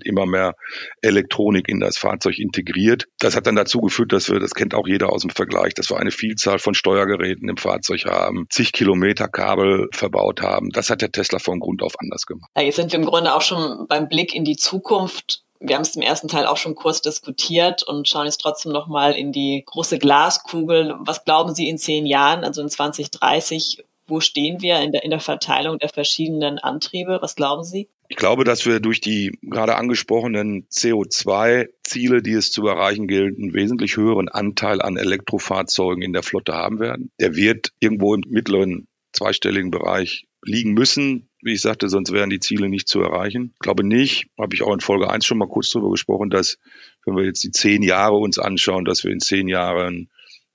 immer 0.05 0.27
mehr 0.27 0.55
Elektronik 1.03 1.69
in 1.69 1.81
das 1.81 1.99
Fahrzeug 1.99 2.39
integriert. 2.39 3.07
Das 3.19 3.37
hat 3.37 3.47
dann 3.47 3.57
dazu 3.57 3.81
geführt, 3.81 4.13
dass 4.13 4.31
wir, 4.31 4.41
das 4.41 4.55
kennt 4.55 4.75
auch 4.75 4.87
jeder 4.87 5.13
aus 5.13 5.23
dem 5.23 5.31
Vergleich, 5.31 5.75
dass 5.75 5.91
wir 5.91 5.99
eine 5.99 6.11
Vielzahl 6.11 6.59
von 6.59 6.75
Steuergeräten 6.75 7.49
im 7.49 7.57
Fahrzeug 7.57 8.05
haben, 8.07 8.47
zig 8.51 8.73
Kilometer 8.73 9.29
Kabel 9.29 9.89
verbaut 9.93 10.43
haben. 10.43 10.71
Das 10.71 10.91
hat 10.91 11.03
der 11.03 11.13
Tesla 11.13 11.39
von 11.39 11.61
Grund 11.61 11.83
auf 11.83 11.95
anders 11.99 12.27
gemacht. 12.27 12.51
Ja, 12.57 12.63
jetzt 12.63 12.77
sind 12.77 12.93
wir 12.93 12.99
im 12.99 13.07
Grunde 13.07 13.35
auch 13.35 13.43
schon 13.43 13.87
beim 13.89 14.09
Blick 14.09 14.35
in 14.35 14.45
die 14.45 14.57
Zukunft 14.57 15.43
wir 15.61 15.75
haben 15.75 15.83
es 15.83 15.97
im 15.97 16.03
ersten 16.03 16.29
Teil 16.29 16.47
auch 16.47 16.57
schon 16.57 16.75
kurz 16.75 17.03
diskutiert 17.03 17.83
und 17.83 18.07
schauen 18.09 18.27
jetzt 18.27 18.41
trotzdem 18.41 18.73
nochmal 18.73 19.15
in 19.15 19.33
die 19.33 19.65
große 19.67 19.99
Glaskugel. 19.99 20.95
Was 21.01 21.25
glauben 21.25 21.55
Sie 21.55 21.69
in 21.69 21.79
zehn 21.79 22.07
Jahren, 22.07 22.45
also 22.45 22.63
in 22.63 22.69
2030, 22.69 23.85
wo 24.07 24.21
stehen 24.21 24.61
wir 24.61 24.81
in 24.81 24.93
der, 24.93 25.03
in 25.03 25.11
der 25.11 25.21
Verteilung 25.21 25.79
der 25.79 25.89
verschiedenen 25.89 26.59
Antriebe? 26.59 27.19
Was 27.21 27.35
glauben 27.35 27.65
Sie? 27.65 27.89
Ich 28.11 28.17
glaube, 28.17 28.45
dass 28.45 28.65
wir 28.65 28.81
durch 28.81 29.01
die 29.03 29.39
gerade 29.43 29.77
angesprochenen 29.77 30.67
CO2-Ziele, 30.71 32.23
die 32.23 32.33
es 32.33 32.51
zu 32.51 32.67
erreichen 32.67 33.07
gilt, 33.07 33.39
einen 33.39 33.53
wesentlich 33.53 33.99
höheren 33.99 34.29
Anteil 34.29 34.81
an 34.81 34.97
Elektrofahrzeugen 34.97 36.03
in 36.03 36.15
der 36.15 36.23
Flotte 36.23 36.55
haben 36.55 36.81
werden. 36.81 37.11
Der 37.21 37.37
wird 37.37 37.73
irgendwo 37.81 38.15
im 38.15 38.23
mittleren 38.27 38.89
zweistelligen 39.13 39.71
Bereich 39.71 40.27
liegen 40.43 40.73
müssen. 40.73 41.29
Wie 41.43 41.53
ich 41.53 41.61
sagte, 41.61 41.89
sonst 41.91 42.11
wären 42.11 42.31
die 42.31 42.41
Ziele 42.41 42.71
nicht 42.71 42.89
zu 42.89 43.01
erreichen. 43.01 43.51
Ich 43.55 43.61
glaube 43.61 43.85
nicht, 43.85 44.29
habe 44.39 44.55
ich 44.55 44.63
auch 44.63 44.73
in 44.73 44.81
Folge 44.81 45.11
1 45.11 45.27
schon 45.27 45.39
mal 45.39 45.49
kurz 45.49 45.71
darüber 45.71 45.91
gesprochen, 45.91 46.31
dass, 46.31 46.59
wenn 47.05 47.15
wir 47.15 47.25
jetzt 47.25 47.45
die 47.45 47.51
zehn 47.51 47.83
Jahre 47.83 48.17
uns 48.17 48.39
anschauen, 48.39 48.87
dass 48.87 49.05
wir 49.05 49.13
in 49.13 49.21
zehn 49.21 49.49
Jahren 49.49 50.09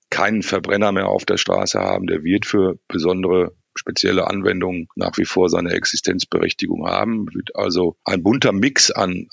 keinen 0.10 0.44
Verbrenner 0.44 0.92
mehr 0.92 1.08
auf 1.08 1.26
der 1.26 1.38
Straße 1.38 1.80
haben. 1.80 2.08
Der 2.08 2.24
wird 2.24 2.46
für 2.46 2.80
besondere 2.88 3.56
spezielle 3.76 4.28
Anwendungen 4.28 4.88
nach 4.96 5.18
wie 5.18 5.26
vor 5.26 5.50
seine 5.50 5.72
Existenzberechtigung 5.72 6.88
haben. 6.88 7.28
Wird 7.34 7.56
also 7.56 7.98
ein 8.04 8.24
bunter 8.24 8.52
Mix 8.52 8.92
an 8.92 9.28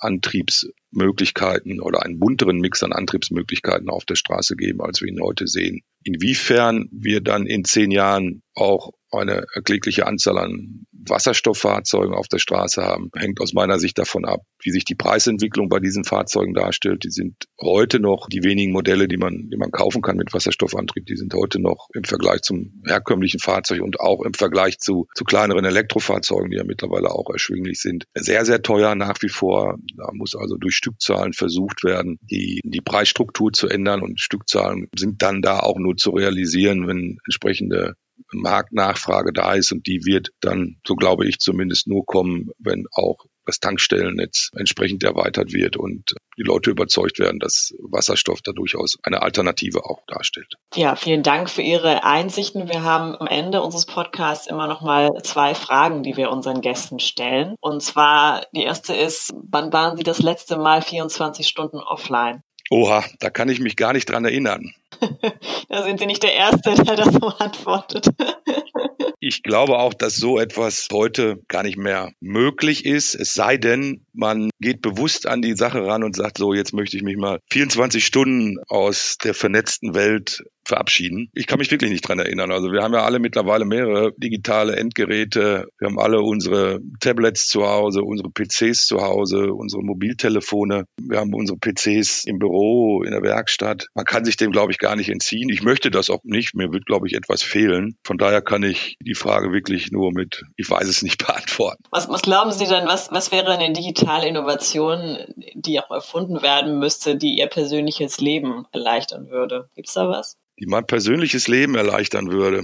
Antriebsmöglichkeiten 0.93 1.81
oder 1.81 2.03
einen 2.05 2.19
bunteren 2.19 2.59
Mix 2.59 2.83
an 2.83 2.93
Antriebsmöglichkeiten 2.93 3.89
auf 3.89 4.05
der 4.05 4.17
Straße 4.17 4.57
geben, 4.57 4.81
als 4.81 5.01
wir 5.01 5.09
ihn 5.09 5.23
heute 5.23 5.47
sehen. 5.47 5.83
Inwiefern 6.03 6.89
wir 6.93 7.21
dann 7.21 7.47
in 7.47 7.65
zehn 7.65 7.91
Jahren 7.91 8.43
auch 8.55 8.93
eine 9.13 9.45
erklägliche 9.55 10.07
Anzahl 10.07 10.39
an 10.39 10.87
Wasserstofffahrzeugen 10.93 12.15
auf 12.15 12.29
der 12.29 12.39
Straße 12.39 12.83
haben, 12.83 13.11
hängt 13.17 13.41
aus 13.41 13.53
meiner 13.53 13.79
Sicht 13.79 13.99
davon 13.99 14.25
ab, 14.25 14.43
wie 14.63 14.71
sich 14.71 14.85
die 14.85 14.95
Preisentwicklung 14.95 15.69
bei 15.69 15.81
diesen 15.81 16.05
Fahrzeugen 16.05 16.55
darstellt. 16.55 17.05
Die 17.05 17.11
sind 17.11 17.35
heute 17.61 18.01
noch 18.01 18.29
die 18.29 18.45
wenigen 18.45 18.73
Modelle, 18.73 19.09
die 19.09 19.17
man, 19.17 19.49
die 19.51 19.57
man 19.57 19.71
kaufen 19.71 20.03
kann 20.03 20.17
mit 20.17 20.33
Wasserstoffantrieb, 20.33 21.07
die 21.07 21.17
sind 21.17 21.35
heute 21.35 21.61
noch 21.61 21.89
im 21.95 22.05
Vergleich 22.05 22.43
zum 22.43 22.83
herkömmlichen 22.87 23.41
Fahrzeug 23.41 23.83
und 23.83 23.99
auch 23.99 24.23
im 24.25 24.35
Vergleich 24.35 24.79
zu, 24.79 25.07
zu 25.15 25.25
kleineren 25.25 25.65
Elektrofahrzeugen, 25.65 26.51
die 26.51 26.59
ja 26.59 26.65
mittlerweile 26.65 27.11
auch 27.11 27.31
erschwinglich 27.31 27.81
sind, 27.81 28.05
sehr, 28.15 28.45
sehr 28.45 28.63
teuer 28.63 28.95
nach 28.95 29.21
wie 29.23 29.29
vor. 29.29 29.77
Da 29.97 30.11
muss 30.13 30.37
also 30.37 30.57
durch 30.57 30.77
Stückzahlen 30.81 31.35
versucht 31.35 31.85
werden, 31.85 32.19
die, 32.23 32.61
die 32.65 32.81
Preisstruktur 32.81 33.53
zu 33.53 33.69
ändern. 33.69 34.03
Und 34.03 34.19
Stückzahlen 34.19 34.89
sind 34.97 35.21
dann 35.21 35.43
da 35.43 35.61
auch 35.61 35.79
nur 35.79 35.97
zu 35.97 36.11
realisieren, 36.11 36.89
wenn 36.89 37.19
entsprechende 37.27 37.95
Marktnachfrage 38.33 39.33
da 39.33 39.55
ist. 39.55 39.73
Und 39.73 39.87
die 39.87 40.05
wird 40.05 40.31
dann, 40.41 40.77
so 40.87 40.95
glaube 40.95 41.27
ich 41.29 41.39
zumindest, 41.39 41.87
nur 41.87 42.07
kommen, 42.07 42.51
wenn 42.59 42.87
auch 42.93 43.27
das 43.51 43.59
Tankstellennetz 43.59 44.51
entsprechend 44.57 45.03
erweitert 45.03 45.53
wird 45.53 45.77
und 45.77 46.15
die 46.39 46.43
Leute 46.43 46.71
überzeugt 46.71 47.19
werden, 47.19 47.41
dass 47.41 47.75
Wasserstoff 47.81 48.41
da 48.43 48.53
durchaus 48.53 48.97
eine 49.03 49.23
Alternative 49.23 49.85
auch 49.85 50.01
darstellt. 50.07 50.55
Ja, 50.75 50.95
vielen 50.95 51.25
Dank 51.25 51.51
für 51.51 51.63
Ihre 51.63 52.05
Einsichten. 52.05 52.69
Wir 52.69 52.85
haben 52.85 53.17
am 53.17 53.27
Ende 53.27 53.61
unseres 53.61 53.87
Podcasts 53.87 54.47
immer 54.47 54.69
noch 54.69 54.81
mal 54.81 55.11
zwei 55.25 55.55
Fragen, 55.55 56.05
die 56.05 56.17
wir 56.17 56.31
unseren 56.31 56.61
Gästen 56.61 57.01
stellen. 57.01 57.57
Und 57.61 57.83
zwar 57.83 58.47
die 58.55 58.63
erste 58.63 58.95
ist, 58.95 59.35
wann 59.51 59.73
waren 59.73 59.97
Sie 59.97 60.05
das 60.05 60.21
letzte 60.21 60.57
Mal 60.57 60.81
24 60.81 61.47
Stunden 61.47 61.79
offline? 61.79 62.43
Oha, 62.71 63.05
da 63.19 63.31
kann 63.31 63.49
ich 63.49 63.59
mich 63.59 63.75
gar 63.75 63.93
nicht 63.93 64.09
dran 64.09 64.25
erinnern. 64.25 64.73
da 65.69 65.83
sind 65.83 66.01
Sie 66.01 66.07
nicht 66.07 66.23
der 66.23 66.35
Erste, 66.35 66.75
der 66.75 66.97
das 66.97 67.15
so 67.15 67.29
antwortet. 67.29 68.07
ich 69.21 69.43
glaube 69.43 69.79
auch, 69.79 69.95
dass 69.95 70.17
so 70.17 70.39
etwas 70.39 70.89
heute 70.93 71.41
gar 71.49 71.63
nicht 71.63 71.77
mehr 71.77 72.13
möglich 72.21 72.87
ist. 72.87 73.15
Es 73.15 73.35
sei 73.35 73.59
denn, 73.59 74.07
man 74.13 74.51
geht 74.61 74.81
bewusst 74.81 75.27
an 75.27 75.43
die 75.43 75.57
Sache 75.57 75.87
ran 75.87 76.03
und 76.03 76.17
sagt, 76.17 76.39
so, 76.39 76.55
jetzt 76.55 76.73
möchte 76.73 76.97
ich 76.97 77.03
mich 77.03 77.17
mal 77.17 77.39
24 77.51 78.05
Stunden 78.05 78.57
aus 78.69 79.19
der 79.23 79.35
vernetzten 79.35 79.95
Welt 79.95 80.43
verabschieden. 80.65 81.31
Ich 81.35 81.47
kann 81.47 81.59
mich 81.59 81.71
wirklich 81.71 81.91
nicht 81.91 82.07
dran 82.07 82.19
erinnern. 82.19 82.53
Also 82.53 82.73
wir 82.73 82.83
haben 82.83 82.95
ja 82.95 83.03
alle 83.03 83.19
mittlerweile 83.19 83.65
mehrere 83.65 84.13
digitale 84.17 84.77
Endgeräte. 84.77 85.67
Wir 85.79 85.89
haben 85.89 85.99
alle 85.99 86.21
unsere 86.21 86.81
Tablets 87.01 87.49
zu 87.49 87.67
Hause, 87.67 88.03
unsere 88.03 88.31
PCs 88.31 88.87
zu 88.87 89.03
Hause, 89.03 89.53
unsere 89.53 89.83
Mobiltelefone. 89.83 90.85
Wir 91.01 91.19
haben 91.19 91.35
unsere 91.35 91.59
PCs 91.59 92.25
im 92.25 92.39
Büro, 92.39 93.03
in 93.03 93.11
der 93.11 93.23
Werkstatt. 93.23 93.89
Man 93.95 94.05
kann 94.05 94.25
sich 94.25 94.37
dem, 94.37 94.53
glaube 94.53 94.73
ich, 94.73 94.79
gar 94.81 94.97
nicht 94.97 95.09
entziehen. 95.09 95.49
Ich 95.49 95.63
möchte 95.63 95.91
das 95.91 96.11
auch 96.11 96.25
nicht. 96.25 96.55
Mir 96.55 96.73
wird, 96.73 96.87
glaube 96.87 97.07
ich, 97.07 97.15
etwas 97.15 97.43
fehlen. 97.43 97.97
Von 98.05 98.19
daher 98.19 98.43
kann 98.43 98.65
ich 98.65 98.97
die 99.01 99.15
Frage 99.15 99.53
wirklich 99.53 99.93
nur 99.93 100.13
mit, 100.13 100.43
ich 100.57 100.69
weiß 100.69 100.89
es 100.89 101.03
nicht 101.03 101.19
beantworten. 101.27 101.85
Was, 101.91 102.09
was 102.09 102.23
glauben 102.23 102.51
Sie 102.51 102.67
denn, 102.67 102.87
was, 102.87 103.13
was 103.13 103.31
wäre 103.31 103.53
eine 103.57 103.73
digitale 103.73 104.27
Innovation, 104.27 105.19
die 105.55 105.79
auch 105.79 105.91
erfunden 105.91 106.43
werden 106.43 106.81
müsste, 106.81 107.17
die 107.17 107.39
Ihr 107.39 107.47
persönliches 107.47 108.21
Leben 108.21 108.67
erleichtern 108.73 109.31
würde? 109.31 109.71
Gibt 109.77 109.87
es 109.89 109.95
da 109.95 110.09
was? 110.09 110.37
die 110.61 110.67
mein 110.67 110.87
persönliches 110.87 111.49
Leben 111.49 111.75
erleichtern 111.75 112.31
würde. 112.31 112.63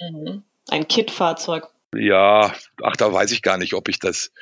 Mhm. 0.00 0.42
Ein 0.68 0.88
Kit-Fahrzeug. 0.88 1.68
Ja, 1.94 2.52
ach, 2.82 2.96
da 2.96 3.12
weiß 3.12 3.30
ich 3.30 3.40
gar 3.40 3.56
nicht, 3.56 3.72
ob 3.74 3.88
ich 3.88 4.00
das, 4.00 4.32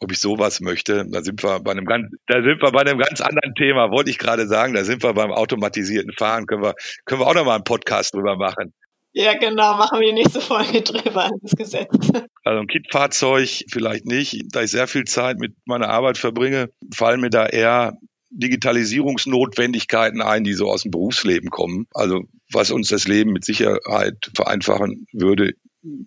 ob 0.00 0.12
ich 0.12 0.18
sowas 0.18 0.60
möchte. 0.60 1.04
Da 1.08 1.22
sind 1.22 1.42
wir 1.42 1.60
bei 1.60 1.72
einem 1.72 1.84
ganz, 1.84 2.08
da 2.26 2.42
sind 2.42 2.62
wir 2.62 2.72
bei 2.72 2.80
einem 2.80 2.98
ganz 2.98 3.20
anderen 3.20 3.54
Thema, 3.54 3.90
wollte 3.90 4.10
ich 4.10 4.18
gerade 4.18 4.46
sagen. 4.46 4.74
Da 4.74 4.84
sind 4.84 5.02
wir 5.02 5.12
beim 5.14 5.32
automatisierten 5.32 6.12
Fahren. 6.12 6.46
Können 6.46 6.62
wir, 6.62 6.74
können 7.04 7.20
wir 7.20 7.26
auch 7.26 7.34
noch 7.34 7.44
mal 7.44 7.56
einen 7.56 7.64
Podcast 7.64 8.14
drüber 8.14 8.36
machen. 8.36 8.72
Ja, 9.12 9.34
genau, 9.34 9.76
machen 9.76 10.00
wir 10.00 10.08
die 10.08 10.14
nächste 10.14 10.40
Folge 10.40 10.82
drüber 10.82 11.30
ins 11.42 11.52
Gesetz. 11.56 12.10
Also 12.44 12.60
ein 12.60 12.66
Kit-Fahrzeug 12.66 13.64
vielleicht 13.70 14.06
nicht. 14.06 14.44
Da 14.52 14.62
ich 14.62 14.70
sehr 14.70 14.86
viel 14.86 15.04
Zeit 15.04 15.38
mit 15.38 15.54
meiner 15.64 15.88
Arbeit 15.88 16.18
verbringe, 16.18 16.70
fallen 16.94 17.20
mir 17.20 17.30
da 17.30 17.46
eher 17.46 17.94
Digitalisierungsnotwendigkeiten 18.30 20.20
ein, 20.20 20.44
die 20.44 20.52
so 20.52 20.70
aus 20.70 20.82
dem 20.82 20.90
Berufsleben 20.90 21.50
kommen. 21.50 21.86
Also 21.94 22.24
was 22.52 22.70
uns 22.70 22.88
das 22.88 23.08
Leben 23.08 23.32
mit 23.32 23.44
Sicherheit 23.44 24.30
vereinfachen 24.34 25.06
würde, 25.12 25.54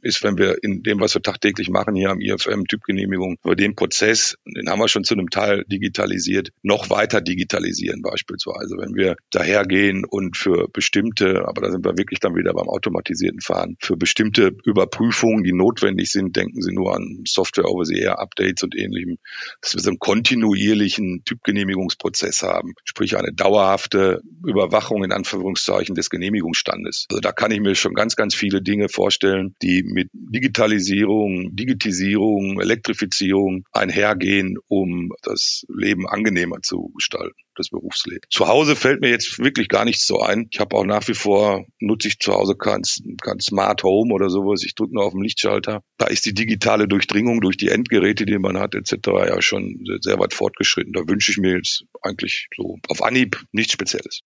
ist, 0.02 0.24
wenn 0.24 0.38
wir 0.38 0.64
in 0.64 0.84
dem, 0.84 1.00
was 1.00 1.16
wir 1.16 1.22
tagtäglich 1.22 1.70
machen 1.70 1.96
hier 1.96 2.10
am 2.10 2.20
IFM 2.20 2.66
Typgenehmigung, 2.66 3.38
über 3.44 3.56
den 3.56 3.76
Prozess, 3.76 4.36
den 4.46 4.70
haben 4.70 4.80
wir 4.80 4.88
schon 4.88 5.04
zu 5.04 5.14
einem 5.14 5.30
Teil 5.30 5.64
digitalisiert, 5.68 6.50
noch 6.62 6.90
weiter 6.90 7.22
digitalisieren 7.22 8.02
beispielsweise. 8.02 8.76
Wenn 8.78 8.96
wir 8.96 9.16
dahergehen 9.32 10.06
und 10.06 10.38
für 10.38 10.68
bestimmte, 10.68 11.48
aber 11.48 11.62
da 11.62 11.72
sind 11.72 11.86
wir 11.86 11.98
wirklich 11.98 12.20
dann 12.20 12.36
wieder 12.36 12.54
beim 12.54 12.68
automatisierten 12.68 13.42
Fahren, 13.42 13.78
für 13.80 13.96
bestimmte 13.98 14.52
Überprüfungen, 14.66 15.44
die 15.44 15.54
notwendig 15.54 16.12
sind, 16.12 16.36
denken 16.36 16.62
Sie 16.62 16.74
nur 16.74 16.96
an 16.96 17.24
Software 17.26 17.70
over 17.70 17.86
the 17.86 18.00
Air 18.00 18.20
Updates 18.20 18.64
und 18.64 18.76
ähnlichem, 18.76 19.18
dass 19.62 19.74
wir 19.74 19.82
so 19.82 19.90
einen 19.90 20.00
kontinuierlichen 20.00 21.24
Typgenehmigungsprozess 21.26 22.42
haben, 22.42 22.74
sprich 22.84 23.18
eine 23.18 23.34
dauerhafte 23.34 24.22
Überwachung 24.46 25.04
in 25.04 25.12
Anführungszeichen 25.12 25.96
des 25.96 26.10
Genehmigungsstandes. 26.10 27.06
Also 27.10 27.22
da 27.22 27.32
kann 27.32 27.52
ich 27.52 27.60
mir 27.60 27.76
schon 27.76 27.94
ganz, 27.94 28.16
ganz 28.16 28.36
viele 28.36 28.62
Dinge 28.62 28.90
vorstellen, 28.90 29.56
die 29.62 29.84
mit 29.84 30.10
Digitalisierung, 30.14 31.56
Digitisierung, 31.56 32.60
Elektrifizierung 32.60 33.66
einhergehen, 33.72 34.58
um 34.68 35.12
das 35.24 35.66
Leben 35.68 36.08
angenehmer 36.08 36.62
zu 36.62 36.92
gestalten 36.96 37.36
das 37.56 37.70
Berufsleben. 37.70 38.22
Zu 38.30 38.48
Hause 38.48 38.76
fällt 38.76 39.02
mir 39.02 39.10
jetzt 39.10 39.40
wirklich 39.40 39.68
gar 39.68 39.86
nichts 39.86 40.08
so 40.08 40.20
ein. 40.20 40.48
Ich 40.52 40.60
habe 40.60 40.76
auch 40.76 40.86
nach 40.86 41.08
wie 41.08 41.14
vor, 41.14 41.66
nutze 41.80 42.08
ich 42.08 42.20
zu 42.20 42.34
Hause 42.34 42.56
kein, 42.56 42.82
kein 43.22 43.40
Smart 43.40 43.84
Home 43.84 44.14
oder 44.14 44.30
sowas. 44.30 44.64
Ich 44.64 44.76
drücke 44.76 44.94
nur 44.94 45.06
auf 45.06 45.14
den 45.14 45.22
Lichtschalter. 45.22 45.84
Da 45.98 46.08
ist 46.08 46.26
die 46.26 46.34
digitale 46.34 46.88
Durchdringung 46.88 47.42
durch 47.42 47.58
die 47.58 47.70
Endgeräte, 47.70 48.26
die 48.26 48.38
man 48.38 48.58
hat, 48.58 48.76
etc. 48.76 48.94
ja 49.28 49.42
schon 49.42 49.84
sehr 50.02 50.20
weit 50.20 50.34
fortgeschritten. 50.34 50.94
Da 50.94 51.08
wünsche 51.08 51.32
ich 51.32 51.38
mir 51.38 51.58
jetzt 51.58 51.84
eigentlich 52.02 52.48
so 52.56 52.78
auf 52.88 53.04
Anhieb 53.04 53.44
nichts 53.52 53.74
Spezielles. 53.74 54.22